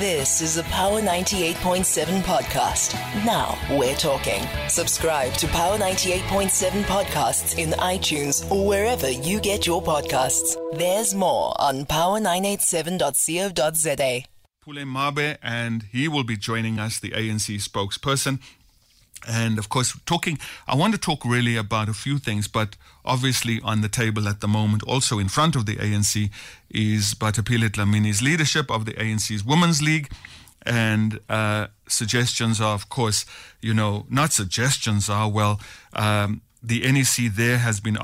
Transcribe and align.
This 0.00 0.40
is 0.40 0.56
a 0.56 0.64
Power 0.64 1.00
98.7 1.00 2.22
podcast. 2.22 2.94
Now 3.24 3.56
we're 3.78 3.94
talking. 3.94 4.42
Subscribe 4.68 5.32
to 5.34 5.46
Power 5.46 5.78
98.7 5.78 6.82
podcasts 6.82 7.56
in 7.58 7.70
iTunes 7.78 8.50
or 8.50 8.66
wherever 8.66 9.08
you 9.08 9.38
get 9.38 9.68
your 9.68 9.80
podcasts. 9.80 10.56
There's 10.76 11.14
more 11.14 11.54
on 11.60 11.86
power987.co.za. 11.86 14.24
Pule 14.64 14.84
Mabe, 14.84 15.38
and 15.40 15.84
he 15.92 16.08
will 16.08 16.24
be 16.24 16.36
joining 16.36 16.80
us, 16.80 16.98
the 16.98 17.12
ANC 17.12 17.62
spokesperson. 17.62 18.40
And 19.26 19.58
of 19.58 19.68
course, 19.68 19.98
talking, 20.04 20.38
I 20.68 20.74
want 20.74 20.92
to 20.94 21.00
talk 21.00 21.24
really 21.24 21.56
about 21.56 21.88
a 21.88 21.94
few 21.94 22.18
things, 22.18 22.46
but 22.48 22.76
obviously 23.04 23.60
on 23.62 23.80
the 23.80 23.88
table 23.88 24.28
at 24.28 24.40
the 24.40 24.48
moment, 24.48 24.82
also 24.82 25.18
in 25.18 25.28
front 25.28 25.56
of 25.56 25.66
the 25.66 25.76
ANC, 25.76 26.30
is 26.70 27.14
Bathabile 27.14 27.70
Dlamini's 27.70 28.20
leadership 28.20 28.70
of 28.70 28.84
the 28.84 28.92
ANC's 28.92 29.44
Women's 29.44 29.80
League. 29.80 30.10
And 30.66 31.20
uh, 31.28 31.68
suggestions 31.88 32.60
are, 32.60 32.74
of 32.74 32.88
course, 32.88 33.24
you 33.60 33.74
know, 33.74 34.06
not 34.08 34.32
suggestions 34.32 35.08
are, 35.08 35.30
well, 35.30 35.60
um, 35.92 36.42
the 36.62 36.80
NEC 36.90 37.32
there 37.34 37.58
has 37.58 37.80
been 37.80 37.98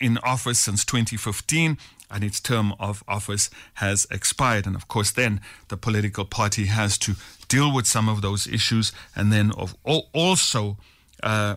in 0.00 0.18
office 0.18 0.58
since 0.58 0.84
2015 0.84 1.78
and 2.10 2.24
its 2.24 2.40
term 2.40 2.74
of 2.78 3.02
office 3.06 3.50
has 3.74 4.06
expired. 4.10 4.66
And 4.66 4.76
of 4.76 4.88
course, 4.88 5.10
then 5.10 5.40
the 5.68 5.76
political 5.76 6.24
party 6.24 6.66
has 6.66 6.98
to 6.98 7.14
deal 7.48 7.72
with 7.72 7.86
some 7.86 8.08
of 8.08 8.20
those 8.20 8.46
issues. 8.46 8.92
And 9.14 9.32
then 9.32 9.52
of, 9.52 9.74
also, 9.84 10.76
uh, 11.22 11.56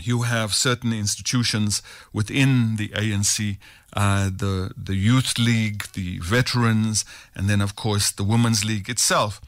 you 0.00 0.22
have 0.22 0.54
certain 0.54 0.92
institutions 0.92 1.82
within 2.12 2.76
the 2.76 2.88
ANC, 2.90 3.58
uh, 3.94 4.30
the 4.30 4.72
the 4.76 4.94
youth 4.94 5.38
league, 5.38 5.84
the 5.94 6.18
veterans, 6.20 7.04
and 7.34 7.48
then 7.48 7.60
of 7.60 7.74
course 7.74 8.12
the 8.12 8.24
women's 8.24 8.64
league 8.64 8.88
itself, 8.88 9.40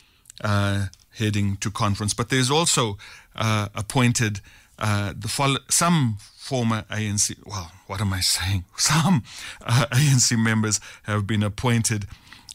uh, 0.42 0.86
heading 1.18 1.56
to 1.58 1.70
conference. 1.70 2.14
But 2.14 2.30
there's 2.30 2.50
also 2.50 2.98
uh, 3.36 3.68
appointed 3.74 4.40
uh, 4.78 5.12
the 5.16 5.28
fol- 5.28 5.58
some 5.68 6.18
former 6.50 6.82
ANC. 6.90 7.36
Well, 7.46 7.70
what 7.86 8.00
am 8.00 8.12
I 8.12 8.18
saying? 8.18 8.64
Some 8.76 9.22
uh, 9.64 9.86
ANC 9.92 10.36
members 10.36 10.80
have 11.04 11.24
been 11.24 11.44
appointed 11.44 12.06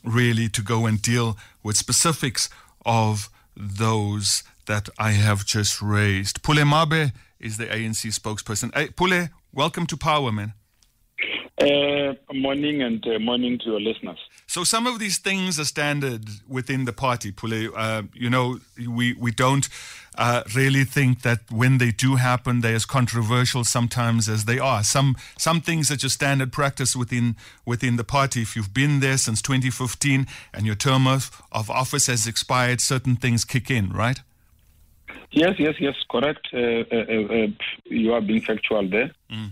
really 0.04 0.50
to 0.50 0.62
go 0.62 0.86
and 0.86 1.02
deal 1.02 1.38
with 1.64 1.78
specifics 1.78 2.50
of 2.86 3.30
those 3.56 4.44
that 4.66 4.90
I 5.00 5.12
have 5.12 5.46
just 5.46 5.82
raised. 5.82 6.44
Pule 6.44 6.66
Mabe 6.66 7.14
is 7.40 7.56
the 7.56 7.68
ANC 7.68 8.20
spokesperson. 8.20 8.76
Hey, 8.76 8.90
Pule, 8.90 9.30
welcome 9.54 9.86
to 9.86 9.96
Power, 9.96 10.30
man. 10.30 10.54
Uh, 11.62 12.16
morning 12.34 12.82
and 12.82 13.02
uh, 13.08 13.18
morning 13.18 13.58
to 13.60 13.68
your 13.68 13.80
listeners. 13.80 14.20
So 14.46 14.66
some 14.66 14.88
of 14.88 15.00
these 15.00 15.20
things 15.20 15.58
are 15.58 15.64
standard 15.64 16.28
within 16.50 16.84
the 16.84 16.92
party, 16.92 17.32
Pule. 17.32 17.72
Uh, 17.74 18.04
you 18.14 18.30
know, 18.30 18.60
we, 18.78 19.14
we 19.14 19.32
don't 19.32 19.70
uh, 20.18 20.44
really 20.56 20.84
think 20.84 21.22
that 21.22 21.40
when 21.50 21.78
they 21.78 21.92
do 21.92 22.16
happen, 22.16 22.62
they're 22.62 22.76
as 22.76 22.86
controversial 22.86 23.64
sometimes 23.64 24.30
as 24.30 24.46
they 24.46 24.60
are. 24.60 24.84
Some 24.84 25.16
some 25.38 25.62
things 25.62 25.92
are 25.92 25.96
just 25.96 26.16
standard 26.16 26.52
practice 26.52 26.96
within 26.96 27.36
within 27.66 27.98
the 27.98 28.04
party. 28.04 28.42
If 28.42 28.56
you've 28.56 28.74
been 28.74 29.00
there 29.00 29.18
since 29.18 29.42
2015 29.42 30.28
and 30.54 30.66
your 30.66 30.76
term 30.76 31.08
of, 31.08 31.42
of 31.52 31.70
office 31.70 32.08
has 32.08 32.28
expired, 32.28 32.82
certain 32.82 33.16
things 33.16 33.46
kick 33.46 33.70
in, 33.70 33.90
right? 33.90 34.22
Yes, 35.32 35.56
yes, 35.60 35.76
yes, 35.80 35.96
correct. 36.10 36.48
Uh, 36.54 36.58
uh, 36.58 37.06
uh, 37.10 37.44
uh 37.44 37.48
you 37.86 38.14
are 38.14 38.22
being 38.22 38.42
factual 38.42 38.88
there. 38.90 39.12
Mm. 39.32 39.52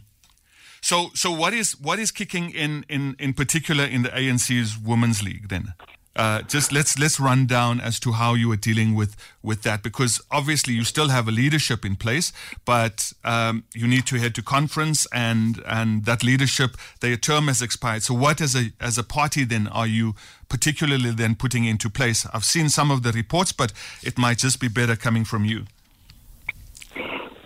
So, 0.82 1.12
so 1.14 1.32
what 1.32 1.54
is 1.54 1.80
what 1.80 2.00
is 2.00 2.12
kicking 2.12 2.50
in 2.50 2.86
in 2.90 3.16
in 3.20 3.34
particular 3.34 3.86
in 3.86 4.04
the 4.04 4.10
ANC's 4.10 4.78
Women's 4.78 5.24
League 5.24 5.50
then? 5.50 5.74
Uh, 6.16 6.44
just 6.44 6.72
let's 6.72 7.00
let's 7.00 7.20
run 7.20 7.48
down 7.48 7.82
as 7.82 8.00
to 8.00 8.12
how 8.12 8.36
you 8.36 8.52
are 8.52 8.56
dealing 8.56 8.94
with 8.94 9.16
with 9.42 9.64
that 9.64 9.82
because 9.82 10.22
obviously 10.30 10.72
you 10.74 10.84
still 10.84 11.10
have 11.10 11.28
a 11.28 11.32
leadership 11.32 11.84
in 11.84 11.96
place, 11.96 12.32
but 12.66 13.14
um, 13.24 13.64
you 13.74 13.88
need 13.88 14.06
to 14.06 14.18
head 14.18 14.36
to 14.36 14.44
conference 14.44 15.08
and 15.12 15.60
and 15.66 16.06
that 16.06 16.24
leadership 16.24 16.78
their 17.00 17.18
term 17.18 17.48
has 17.48 17.64
expired. 17.64 18.04
So 18.04 18.14
what 18.14 18.42
as 18.42 18.56
a 18.56 18.72
as 18.80 19.00
a 19.00 19.04
party 19.04 19.44
then 19.44 19.68
are 19.70 19.88
you 19.88 20.14
particularly 20.50 21.10
then 21.10 21.34
putting 21.34 21.66
into 21.66 21.90
place? 21.90 22.28
I've 22.32 22.46
seen 22.46 22.70
some 22.70 22.92
of 22.92 23.02
the 23.02 23.12
reports, 23.12 23.52
but 23.52 23.74
it 24.04 24.16
might 24.16 24.38
just 24.38 24.60
be 24.60 24.68
better 24.68 24.96
coming 24.96 25.26
from 25.26 25.46
you. 25.46 25.64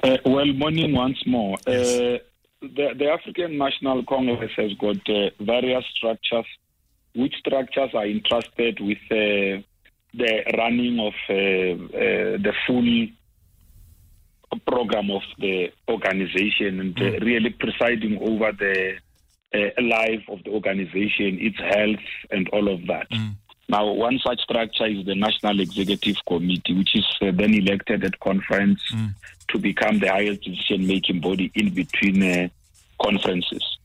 Uh, 0.04 0.18
well, 0.26 0.46
morning 0.46 0.94
once 0.94 1.26
more. 1.26 1.58
Yes. 1.66 1.88
Uh, 1.88 2.18
the, 2.62 2.94
the 2.98 3.10
African 3.10 3.58
National 3.58 4.04
Congress 4.04 4.52
has 4.58 4.74
got 4.74 4.98
uh, 5.10 5.30
various 5.40 5.86
structures 5.96 6.46
which 7.18 7.36
structures 7.40 7.90
are 7.94 8.06
entrusted 8.06 8.80
with 8.80 9.00
uh, 9.12 9.62
the 10.14 10.44
running 10.58 11.00
of 11.00 11.14
uh, 11.30 11.98
uh, 11.98 12.38
the 12.38 12.54
full 12.66 13.08
program 14.66 15.12
of 15.12 15.22
the 15.40 15.72
organization 15.90 16.80
and 16.80 16.96
mm. 16.96 17.22
really 17.22 17.50
presiding 17.50 18.18
over 18.22 18.52
the 18.54 18.94
uh, 19.54 19.82
life 19.82 20.24
of 20.30 20.44
the 20.44 20.52
organization, 20.52 21.38
its 21.40 21.58
health, 21.58 22.06
and 22.32 22.50
all 22.50 22.68
of 22.72 22.86
that. 22.88 23.10
Mm. 23.10 23.34
Now, 23.70 23.92
one 23.92 24.18
such 24.26 24.40
structure 24.42 24.86
is 24.86 25.06
the 25.06 25.16
National 25.16 25.60
Executive 25.60 26.16
Committee, 26.26 26.74
which 26.74 26.96
is 26.96 27.06
uh, 27.22 27.32
then 27.34 27.54
elected 27.54 28.04
at 28.06 28.20
conference 28.20 28.82
mm. 28.94 29.14
to 29.50 29.60
become 29.60 30.00
the 30.00 30.08
highest 30.08 30.42
decision 30.44 30.88
making 30.88 31.20
body 31.20 31.52
in 31.56 31.74
between 31.74 32.24
uh, 32.24 32.48
conferences. 33.02 33.77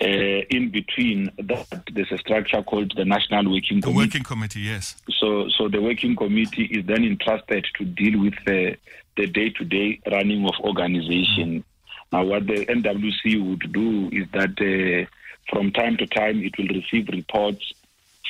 Uh, 0.00 0.42
in 0.50 0.70
between 0.70 1.30
that, 1.38 1.84
there's 1.92 2.10
a 2.10 2.18
structure 2.18 2.62
called 2.62 2.92
the 2.96 3.04
National 3.04 3.50
Working 3.50 3.80
the 3.80 3.86
Committee. 3.86 4.06
Working 4.06 4.22
Committee, 4.24 4.60
yes. 4.60 4.96
So, 5.18 5.48
so 5.48 5.68
the 5.68 5.80
Working 5.80 6.16
Committee 6.16 6.64
is 6.64 6.84
then 6.86 7.04
entrusted 7.04 7.66
to 7.78 7.84
deal 7.84 8.20
with 8.20 8.34
the, 8.44 8.76
the 9.16 9.26
day-to-day 9.26 10.00
running 10.10 10.46
of 10.46 10.54
organization. 10.60 11.60
Mm. 11.60 11.64
Now, 12.12 12.24
what 12.24 12.46
the 12.46 12.66
NWC 12.66 13.48
would 13.48 13.72
do 13.72 14.08
is 14.12 14.26
that 14.32 14.60
uh, 14.60 15.08
from 15.50 15.70
time 15.72 15.96
to 15.98 16.06
time 16.06 16.42
it 16.42 16.58
will 16.58 16.68
receive 16.68 17.08
reports 17.08 17.72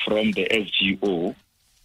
from 0.04 0.32
the 0.32 0.46
SGO 0.50 1.34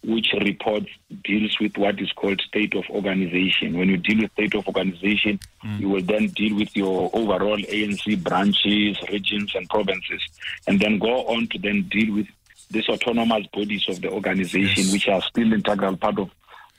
which 0.02 0.32
report 0.40 0.84
deals 1.24 1.58
with 1.60 1.76
what 1.76 2.00
is 2.00 2.10
called 2.12 2.40
state 2.40 2.74
of 2.74 2.84
organization. 2.88 3.76
When 3.76 3.88
you 3.88 3.98
deal 3.98 4.22
with 4.22 4.32
state 4.32 4.54
of 4.54 4.66
organization, 4.66 5.38
mm. 5.62 5.80
you 5.80 5.88
will 5.90 6.02
then 6.02 6.28
deal 6.28 6.56
with 6.56 6.74
your 6.74 7.10
overall 7.12 7.58
ANC 7.58 8.22
branches, 8.22 8.98
regions, 9.10 9.54
and 9.54 9.68
provinces, 9.68 10.22
and 10.66 10.80
then 10.80 10.98
go 10.98 11.26
on 11.26 11.48
to 11.48 11.58
then 11.58 11.82
deal 11.90 12.14
with 12.14 12.26
these 12.70 12.88
autonomous 12.88 13.46
bodies 13.48 13.84
of 13.88 14.00
the 14.00 14.10
organization, 14.10 14.84
yes. 14.84 14.92
which 14.92 15.08
are 15.08 15.20
still 15.22 15.52
integral 15.52 15.96
part 15.96 16.18
of 16.18 16.30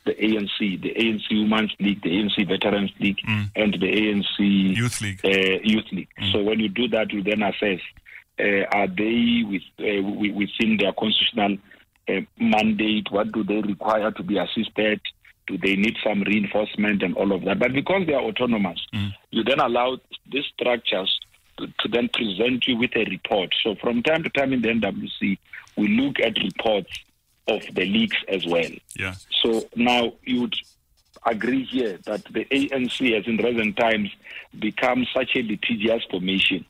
the 0.06 0.14
ANC, 0.14 0.82
the 0.82 0.94
ANC 0.96 1.30
Women's 1.30 1.76
League, 1.80 2.02
the 2.02 2.09
ANC 2.09 2.48
Veterans 2.48 2.92
League, 3.00 3.20
mm. 3.28 3.52
and 3.56 3.74
the 3.74 3.88
ANC 3.88 4.76
Youth 4.76 5.00
League. 5.02 5.20
Uh, 5.24 5.59
Youth 5.64 5.92
League. 5.92 6.09
Mm. 6.20 6.32
So 6.32 6.42
when 6.42 6.59
you 6.59 6.70
do 6.70 6.88
that, 6.88 7.12
you 7.12 7.22
then 7.22 7.44
assess 7.44 7.82
uh, 8.40 8.66
are 8.72 8.88
they 8.88 9.44
with, 9.46 9.62
uh, 9.80 10.02
within 10.34 10.78
their 10.78 10.94
constitutional 10.94 11.58
uh, 12.10 12.22
mandate? 12.40 13.08
What 13.12 13.32
do 13.32 13.44
they 13.44 13.62
require 13.62 14.12
to 14.12 14.24
be 14.24 14.38
assisted? 14.38 15.02
Do 15.48 15.58
they 15.58 15.76
need 15.76 15.98
some 16.04 16.22
reinforcement 16.22 17.04
and 17.04 17.16
all 17.16 17.32
of 17.32 17.44
that? 17.46 17.60
But 17.60 17.74
because 17.74 18.06
they 18.08 18.14
are 18.14 18.24
autonomous, 18.24 18.80
mm. 18.94 19.12
you 19.32 19.44
then 19.44 19.60
allow 19.60 19.98
these 20.32 20.46
structures 20.54 21.20
to, 21.58 21.68
to, 21.68 21.88
then 21.90 22.10
present 22.10 22.68
you 22.68 22.78
with 22.78 22.96
a 22.96 23.06
report. 23.06 23.54
So 23.64 23.76
from 23.76 24.04
time 24.04 24.24
to 24.24 24.30
time 24.30 24.54
in 24.54 24.62
the 24.62 24.70
NWC, 24.70 25.38
we 25.76 25.88
look 25.88 26.20
at 26.20 26.38
reports 26.38 26.92
of 27.48 27.62
the 27.74 27.86
leaks 27.86 28.18
as 28.28 28.46
well. 28.46 28.70
Yeah. 28.96 29.16
So 29.42 29.68
now 29.76 30.14
you 30.24 30.42
would 30.42 30.56
agree 31.26 31.66
here 31.66 32.00
that 32.06 32.24
the 32.26 32.46
ANC 32.46 33.14
has 33.16 33.28
in 33.28 33.38
recent 33.38 33.78
times 33.78 34.10
become 34.60 35.06
such 35.14 35.36
a 35.36 35.44
litigious 35.44 36.04
formation. 36.10 36.66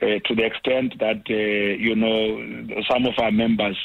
Uh, 0.00 0.20
to 0.24 0.34
the 0.36 0.44
extent 0.44 0.96
that 1.00 1.22
uh, 1.28 1.34
you 1.34 1.96
know 1.96 2.84
some 2.88 3.04
of 3.04 3.14
our 3.18 3.32
members 3.32 3.76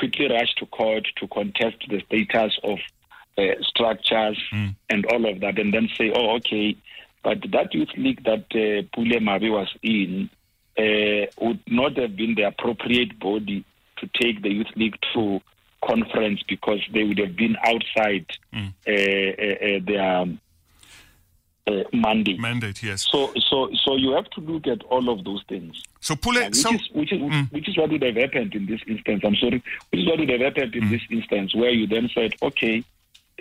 quickly 0.00 0.28
rush 0.28 0.54
to 0.54 0.64
court 0.64 1.06
to 1.16 1.28
contest 1.28 1.76
the 1.90 2.00
status 2.06 2.58
of 2.64 2.78
uh, 3.36 3.42
structures 3.62 4.38
mm. 4.50 4.74
and 4.88 5.04
all 5.12 5.28
of 5.30 5.40
that, 5.40 5.58
and 5.58 5.74
then 5.74 5.88
say, 5.96 6.10
oh, 6.14 6.36
okay, 6.36 6.74
but 7.22 7.38
that 7.52 7.74
youth 7.74 7.90
league 7.98 8.24
that 8.24 8.46
uh, 8.54 8.82
Pule 8.94 9.20
Mabe 9.20 9.50
was 9.50 9.68
in 9.82 10.30
uh, 10.78 11.26
would 11.38 11.60
not 11.66 11.98
have 11.98 12.16
been 12.16 12.34
the 12.34 12.44
appropriate 12.44 13.18
body 13.20 13.62
to 13.98 14.08
take 14.20 14.42
the 14.42 14.50
youth 14.50 14.72
league 14.74 14.96
to 15.12 15.40
conference 15.84 16.40
because 16.48 16.80
they 16.94 17.04
would 17.04 17.18
have 17.18 17.36
been 17.36 17.56
outside 17.62 18.26
mm. 18.54 18.72
uh, 18.88 18.96
uh, 19.46 19.76
uh 19.76 19.80
their 19.84 20.38
uh, 21.70 21.84
mandate. 21.92 22.40
Mandate, 22.40 22.82
yes. 22.82 23.06
So, 23.10 23.32
so, 23.48 23.70
so 23.84 23.96
you 23.96 24.12
have 24.12 24.28
to 24.30 24.40
look 24.40 24.66
at 24.66 24.82
all 24.84 25.08
of 25.08 25.24
those 25.24 25.42
things. 25.48 25.82
So, 26.00 26.16
pull 26.16 26.36
it. 26.36 26.46
which, 26.46 26.56
so, 26.56 26.74
is, 26.74 26.88
which, 26.92 27.12
is, 27.12 27.20
mm. 27.20 27.52
which 27.52 27.68
is 27.68 27.76
what 27.76 27.90
would 27.90 28.02
have 28.02 28.16
happened 28.16 28.54
in 28.54 28.66
this 28.66 28.80
instance. 28.86 29.22
I'm 29.24 29.36
sorry. 29.36 29.62
Which 29.90 30.00
is 30.00 30.06
what 30.06 30.18
would 30.18 30.30
have 30.30 30.40
happened 30.40 30.74
in 30.74 30.84
mm. 30.84 30.90
this 30.90 31.02
instance, 31.10 31.54
where 31.54 31.70
you 31.70 31.86
then 31.86 32.10
said, 32.14 32.34
okay, 32.42 32.84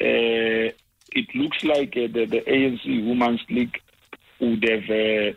uh, 0.02 0.72
it 1.12 1.36
looks 1.36 1.64
like 1.64 1.90
uh, 1.98 2.08
the, 2.12 2.26
the 2.26 2.42
ANC 2.42 3.08
Women's 3.08 3.42
League 3.50 3.82
would 4.40 4.64
have 4.64 4.90
uh, 4.90 5.34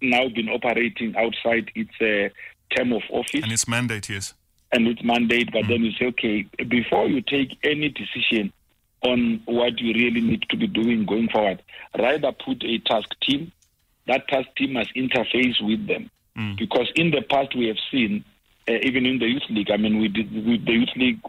now 0.00 0.28
been 0.28 0.48
operating 0.48 1.16
outside 1.16 1.70
its 1.74 1.92
uh, 2.00 2.28
term 2.74 2.92
of 2.92 3.02
office 3.10 3.42
and 3.42 3.52
its 3.52 3.68
mandate, 3.68 4.08
yes. 4.08 4.34
and 4.72 4.86
its 4.88 5.02
mandate, 5.02 5.50
but 5.52 5.66
then 5.68 5.84
you 5.84 5.92
say, 5.92 6.06
okay, 6.06 6.42
before 6.68 7.06
you 7.08 7.20
take 7.20 7.58
any 7.62 7.88
decision 7.88 8.52
on 9.02 9.40
what 9.46 9.78
you 9.80 9.94
really 9.94 10.20
need 10.20 10.42
to 10.50 10.56
be 10.56 10.66
doing 10.66 11.06
going 11.06 11.28
forward, 11.28 11.62
rather 11.98 12.32
put 12.32 12.62
a 12.64 12.78
task 12.78 13.08
team. 13.22 13.52
That 14.06 14.28
task 14.28 14.48
team 14.56 14.74
must 14.74 14.94
interface 14.94 15.60
with 15.60 15.86
them. 15.86 16.10
Mm. 16.36 16.58
Because 16.58 16.90
in 16.94 17.10
the 17.10 17.22
past, 17.22 17.56
we 17.56 17.68
have 17.68 17.78
seen, 17.90 18.24
uh, 18.68 18.72
even 18.82 19.06
in 19.06 19.18
the 19.18 19.26
Youth 19.26 19.48
League, 19.50 19.70
I 19.70 19.76
mean, 19.76 20.00
we 20.00 20.08
did, 20.08 20.32
we, 20.32 20.58
the 20.58 20.72
Youth 20.72 20.96
League 20.96 21.20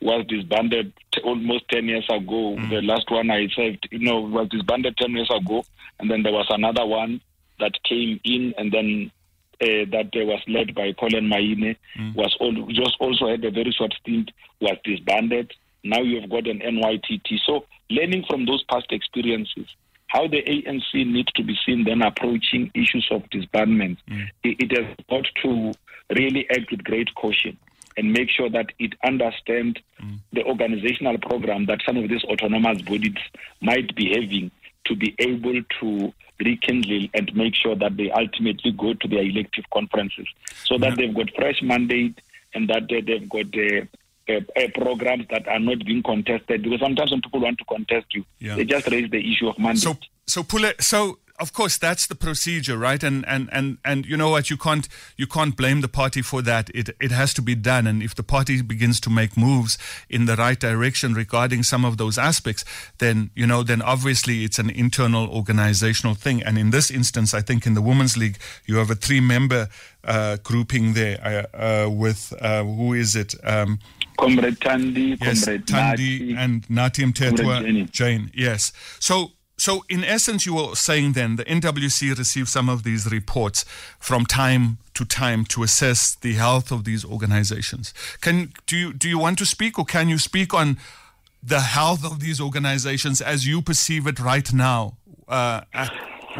was 0.00 0.24
disbanded 0.26 0.92
t- 1.12 1.20
almost 1.22 1.68
10 1.70 1.86
years 1.86 2.06
ago. 2.08 2.56
Mm. 2.56 2.70
The 2.70 2.82
last 2.82 3.10
one 3.10 3.30
I 3.30 3.48
served, 3.54 3.88
you 3.90 3.98
know, 3.98 4.20
was 4.20 4.48
disbanded 4.48 4.96
10 4.96 5.10
years 5.12 5.30
ago. 5.30 5.64
And 5.98 6.10
then 6.10 6.22
there 6.22 6.32
was 6.32 6.46
another 6.50 6.86
one 6.86 7.20
that 7.58 7.72
came 7.82 8.20
in 8.24 8.54
and 8.56 8.72
then 8.72 9.10
uh, 9.60 9.90
that 9.90 10.10
uh, 10.14 10.24
was 10.24 10.40
led 10.46 10.74
by 10.74 10.92
Collen 10.92 11.28
Maine 11.28 11.76
mm. 11.98 12.14
was 12.14 12.36
all, 12.38 12.52
just 12.68 12.96
also 13.00 13.28
had 13.28 13.44
a 13.44 13.50
very 13.50 13.72
short 13.72 13.92
stint, 14.00 14.30
was 14.60 14.76
disbanded. 14.84 15.52
Now 15.88 16.02
you've 16.02 16.28
got 16.28 16.46
an 16.46 16.60
NYTT. 16.60 17.40
So 17.46 17.64
learning 17.88 18.24
from 18.28 18.44
those 18.44 18.62
past 18.64 18.92
experiences, 18.92 19.66
how 20.08 20.26
the 20.26 20.42
ANC 20.42 20.92
needs 20.94 21.32
to 21.32 21.42
be 21.42 21.56
seen 21.64 21.84
then 21.84 22.02
approaching 22.02 22.70
issues 22.74 23.08
of 23.10 23.22
disbandment, 23.30 23.96
mm. 24.08 24.28
it, 24.44 24.56
it 24.60 24.76
has 24.76 24.96
got 25.08 25.26
to 25.42 25.72
really 26.14 26.48
act 26.50 26.70
with 26.70 26.84
great 26.84 27.14
caution 27.14 27.56
and 27.96 28.12
make 28.12 28.30
sure 28.30 28.50
that 28.50 28.66
it 28.78 28.94
understands 29.02 29.78
mm. 30.02 30.18
the 30.32 30.44
organizational 30.44 31.18
program 31.18 31.66
that 31.66 31.80
some 31.86 31.96
of 31.96 32.08
these 32.08 32.24
autonomous 32.24 32.82
bodies 32.82 33.16
might 33.60 33.94
be 33.94 34.08
having 34.08 34.50
to 34.84 34.94
be 34.94 35.14
able 35.18 35.62
to 35.80 36.12
rekindle 36.40 37.08
and 37.14 37.34
make 37.34 37.54
sure 37.54 37.74
that 37.74 37.96
they 37.96 38.10
ultimately 38.10 38.72
go 38.72 38.94
to 38.94 39.08
their 39.08 39.22
elective 39.22 39.64
conferences 39.72 40.26
so 40.64 40.78
that 40.78 40.96
they've 40.96 41.14
got 41.14 41.34
fresh 41.34 41.60
mandate 41.62 42.20
and 42.54 42.68
that 42.68 42.88
they've 42.88 43.28
got 43.28 43.46
uh, 43.46 43.84
programs 44.74 45.26
that 45.30 45.48
are 45.48 45.60
not 45.60 45.84
being 45.84 46.02
contested 46.02 46.62
because 46.62 46.80
sometimes 46.80 47.10
when 47.10 47.22
people 47.22 47.40
want 47.40 47.58
to 47.58 47.64
contest 47.64 48.06
you, 48.14 48.24
yeah. 48.38 48.56
they 48.56 48.64
just 48.64 48.86
raise 48.88 49.10
the 49.10 49.32
issue 49.32 49.48
of 49.48 49.58
mandate. 49.58 49.82
So, 49.82 49.96
so 50.26 50.42
Pule, 50.42 50.72
so 50.78 51.18
of 51.38 51.52
course 51.52 51.78
that's 51.78 52.06
the 52.06 52.14
procedure 52.14 52.76
right? 52.76 53.02
And 53.02 53.26
and 53.26 53.48
and 53.52 53.78
and 53.84 54.04
you 54.06 54.16
know 54.16 54.30
what? 54.30 54.50
You 54.50 54.56
can't 54.56 54.88
you 55.16 55.26
can't 55.26 55.56
blame 55.56 55.80
the 55.80 55.88
party 55.88 56.22
for 56.22 56.42
that. 56.42 56.70
It 56.74 56.90
it 57.00 57.10
has 57.12 57.32
to 57.34 57.42
be 57.42 57.54
done. 57.54 57.86
And 57.86 58.02
if 58.02 58.14
the 58.14 58.22
party 58.22 58.60
begins 58.62 59.00
to 59.00 59.10
make 59.10 59.36
moves 59.36 59.78
in 60.08 60.26
the 60.26 60.36
right 60.36 60.58
direction 60.58 61.14
regarding 61.14 61.62
some 61.62 61.84
of 61.84 61.96
those 61.96 62.18
aspects 62.18 62.64
then 62.98 63.30
you 63.34 63.46
know 63.46 63.62
then 63.62 63.82
obviously 63.82 64.44
it's 64.44 64.58
an 64.58 64.70
internal 64.70 65.28
organizational 65.28 66.14
thing. 66.14 66.42
And 66.42 66.58
in 66.58 66.70
this 66.70 66.90
instance 66.90 67.34
i 67.34 67.40
think 67.40 67.66
in 67.66 67.74
the 67.74 67.82
women's 67.82 68.16
league 68.16 68.38
you 68.66 68.76
have 68.76 68.90
a 68.90 68.94
three 68.94 69.20
member 69.20 69.68
uh, 70.04 70.36
grouping 70.42 70.94
there 70.94 71.46
uh, 71.54 71.84
uh, 71.84 71.90
with 71.90 72.32
uh, 72.40 72.64
who 72.64 72.94
is 72.94 73.14
it? 73.14 73.34
Um, 73.44 73.78
Comrade 74.18 74.58
Thandi, 74.58 75.16
yes, 75.20 75.44
Comrade 75.44 75.66
Thandi, 75.66 76.36
and 76.36 76.66
Nathi 76.68 77.12
Mthethwa 77.12 77.90
Jane. 77.90 78.30
Yes. 78.34 78.72
So 78.98 79.32
so, 79.58 79.84
in 79.88 80.04
essence, 80.04 80.46
you 80.46 80.54
were 80.54 80.76
saying 80.76 81.14
then 81.14 81.34
the 81.34 81.44
NWC 81.44 82.16
receives 82.16 82.52
some 82.52 82.68
of 82.68 82.84
these 82.84 83.10
reports 83.10 83.64
from 83.98 84.24
time 84.24 84.78
to 84.94 85.04
time 85.04 85.44
to 85.46 85.64
assess 85.64 86.14
the 86.14 86.34
health 86.34 86.70
of 86.70 86.84
these 86.84 87.04
organizations. 87.04 87.92
Can 88.20 88.52
do 88.66 88.76
you 88.76 88.92
do 88.92 89.08
you 89.08 89.18
want 89.18 89.36
to 89.38 89.44
speak, 89.44 89.76
or 89.76 89.84
can 89.84 90.08
you 90.08 90.16
speak 90.16 90.54
on 90.54 90.78
the 91.42 91.60
health 91.60 92.04
of 92.04 92.20
these 92.20 92.40
organizations 92.40 93.20
as 93.20 93.46
you 93.48 93.60
perceive 93.60 94.06
it 94.06 94.20
right 94.20 94.52
now 94.52 94.96
uh, 95.26 95.62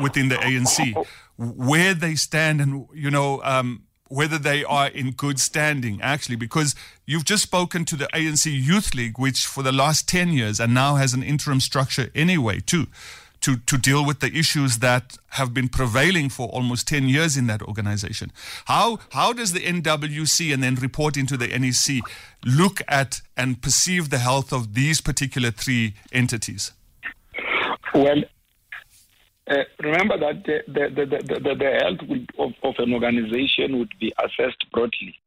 within 0.00 0.28
the 0.28 0.36
ANC, 0.36 0.94
where 1.36 1.94
they 1.94 2.14
stand, 2.14 2.60
and 2.60 2.86
you 2.94 3.10
know? 3.10 3.42
Um, 3.42 3.82
whether 4.08 4.38
they 4.38 4.64
are 4.64 4.88
in 4.88 5.12
good 5.12 5.38
standing, 5.38 6.00
actually, 6.02 6.36
because 6.36 6.74
you've 7.06 7.24
just 7.24 7.42
spoken 7.42 7.84
to 7.86 7.96
the 7.96 8.08
ANC 8.14 8.46
Youth 8.46 8.94
League, 8.94 9.18
which 9.18 9.46
for 9.46 9.62
the 9.62 9.72
last 9.72 10.08
10 10.08 10.32
years 10.32 10.58
and 10.60 10.74
now 10.74 10.96
has 10.96 11.14
an 11.14 11.22
interim 11.22 11.60
structure 11.60 12.10
anyway, 12.14 12.60
too, 12.60 12.86
to, 13.40 13.56
to 13.58 13.78
deal 13.78 14.04
with 14.04 14.20
the 14.20 14.34
issues 14.36 14.78
that 14.78 15.16
have 15.30 15.54
been 15.54 15.68
prevailing 15.68 16.28
for 16.28 16.48
almost 16.48 16.88
10 16.88 17.08
years 17.08 17.36
in 17.36 17.46
that 17.46 17.62
organization. 17.62 18.32
How, 18.64 18.98
how 19.12 19.32
does 19.32 19.52
the 19.52 19.60
NWC 19.60 20.52
and 20.52 20.62
then 20.62 20.74
reporting 20.76 21.26
to 21.26 21.36
the 21.36 21.46
NEC 21.46 22.02
look 22.44 22.80
at 22.88 23.20
and 23.36 23.62
perceive 23.62 24.10
the 24.10 24.18
health 24.18 24.52
of 24.52 24.74
these 24.74 25.00
particular 25.00 25.50
three 25.50 25.94
entities? 26.12 26.72
Well, 27.94 28.22
uh, 29.48 29.64
remember 29.80 30.18
that 30.18 30.44
the, 30.44 30.62
the, 30.66 30.88
the, 30.88 31.40
the, 31.40 31.54
the 31.54 31.78
health 31.82 32.28
of, 32.38 32.52
of 32.62 32.74
an 32.78 32.92
organization 32.92 33.78
would 33.78 33.92
be 33.98 34.12
assessed 34.18 34.70
broadly. 34.72 35.18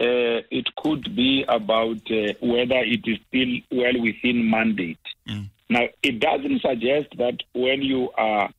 Uh, 0.00 0.40
it 0.50 0.74
could 0.76 1.14
be 1.14 1.44
about 1.48 1.98
uh, 2.10 2.32
whether 2.40 2.78
it 2.78 3.06
is 3.06 3.18
still 3.28 3.54
well 3.70 4.00
within 4.00 4.48
mandate. 4.48 4.98
Mm. 5.28 5.48
Now, 5.68 5.86
it 6.02 6.18
doesn't 6.18 6.62
suggest 6.62 7.08
that 7.18 7.38
when 7.54 7.82
you 7.82 8.10
are 8.16 8.50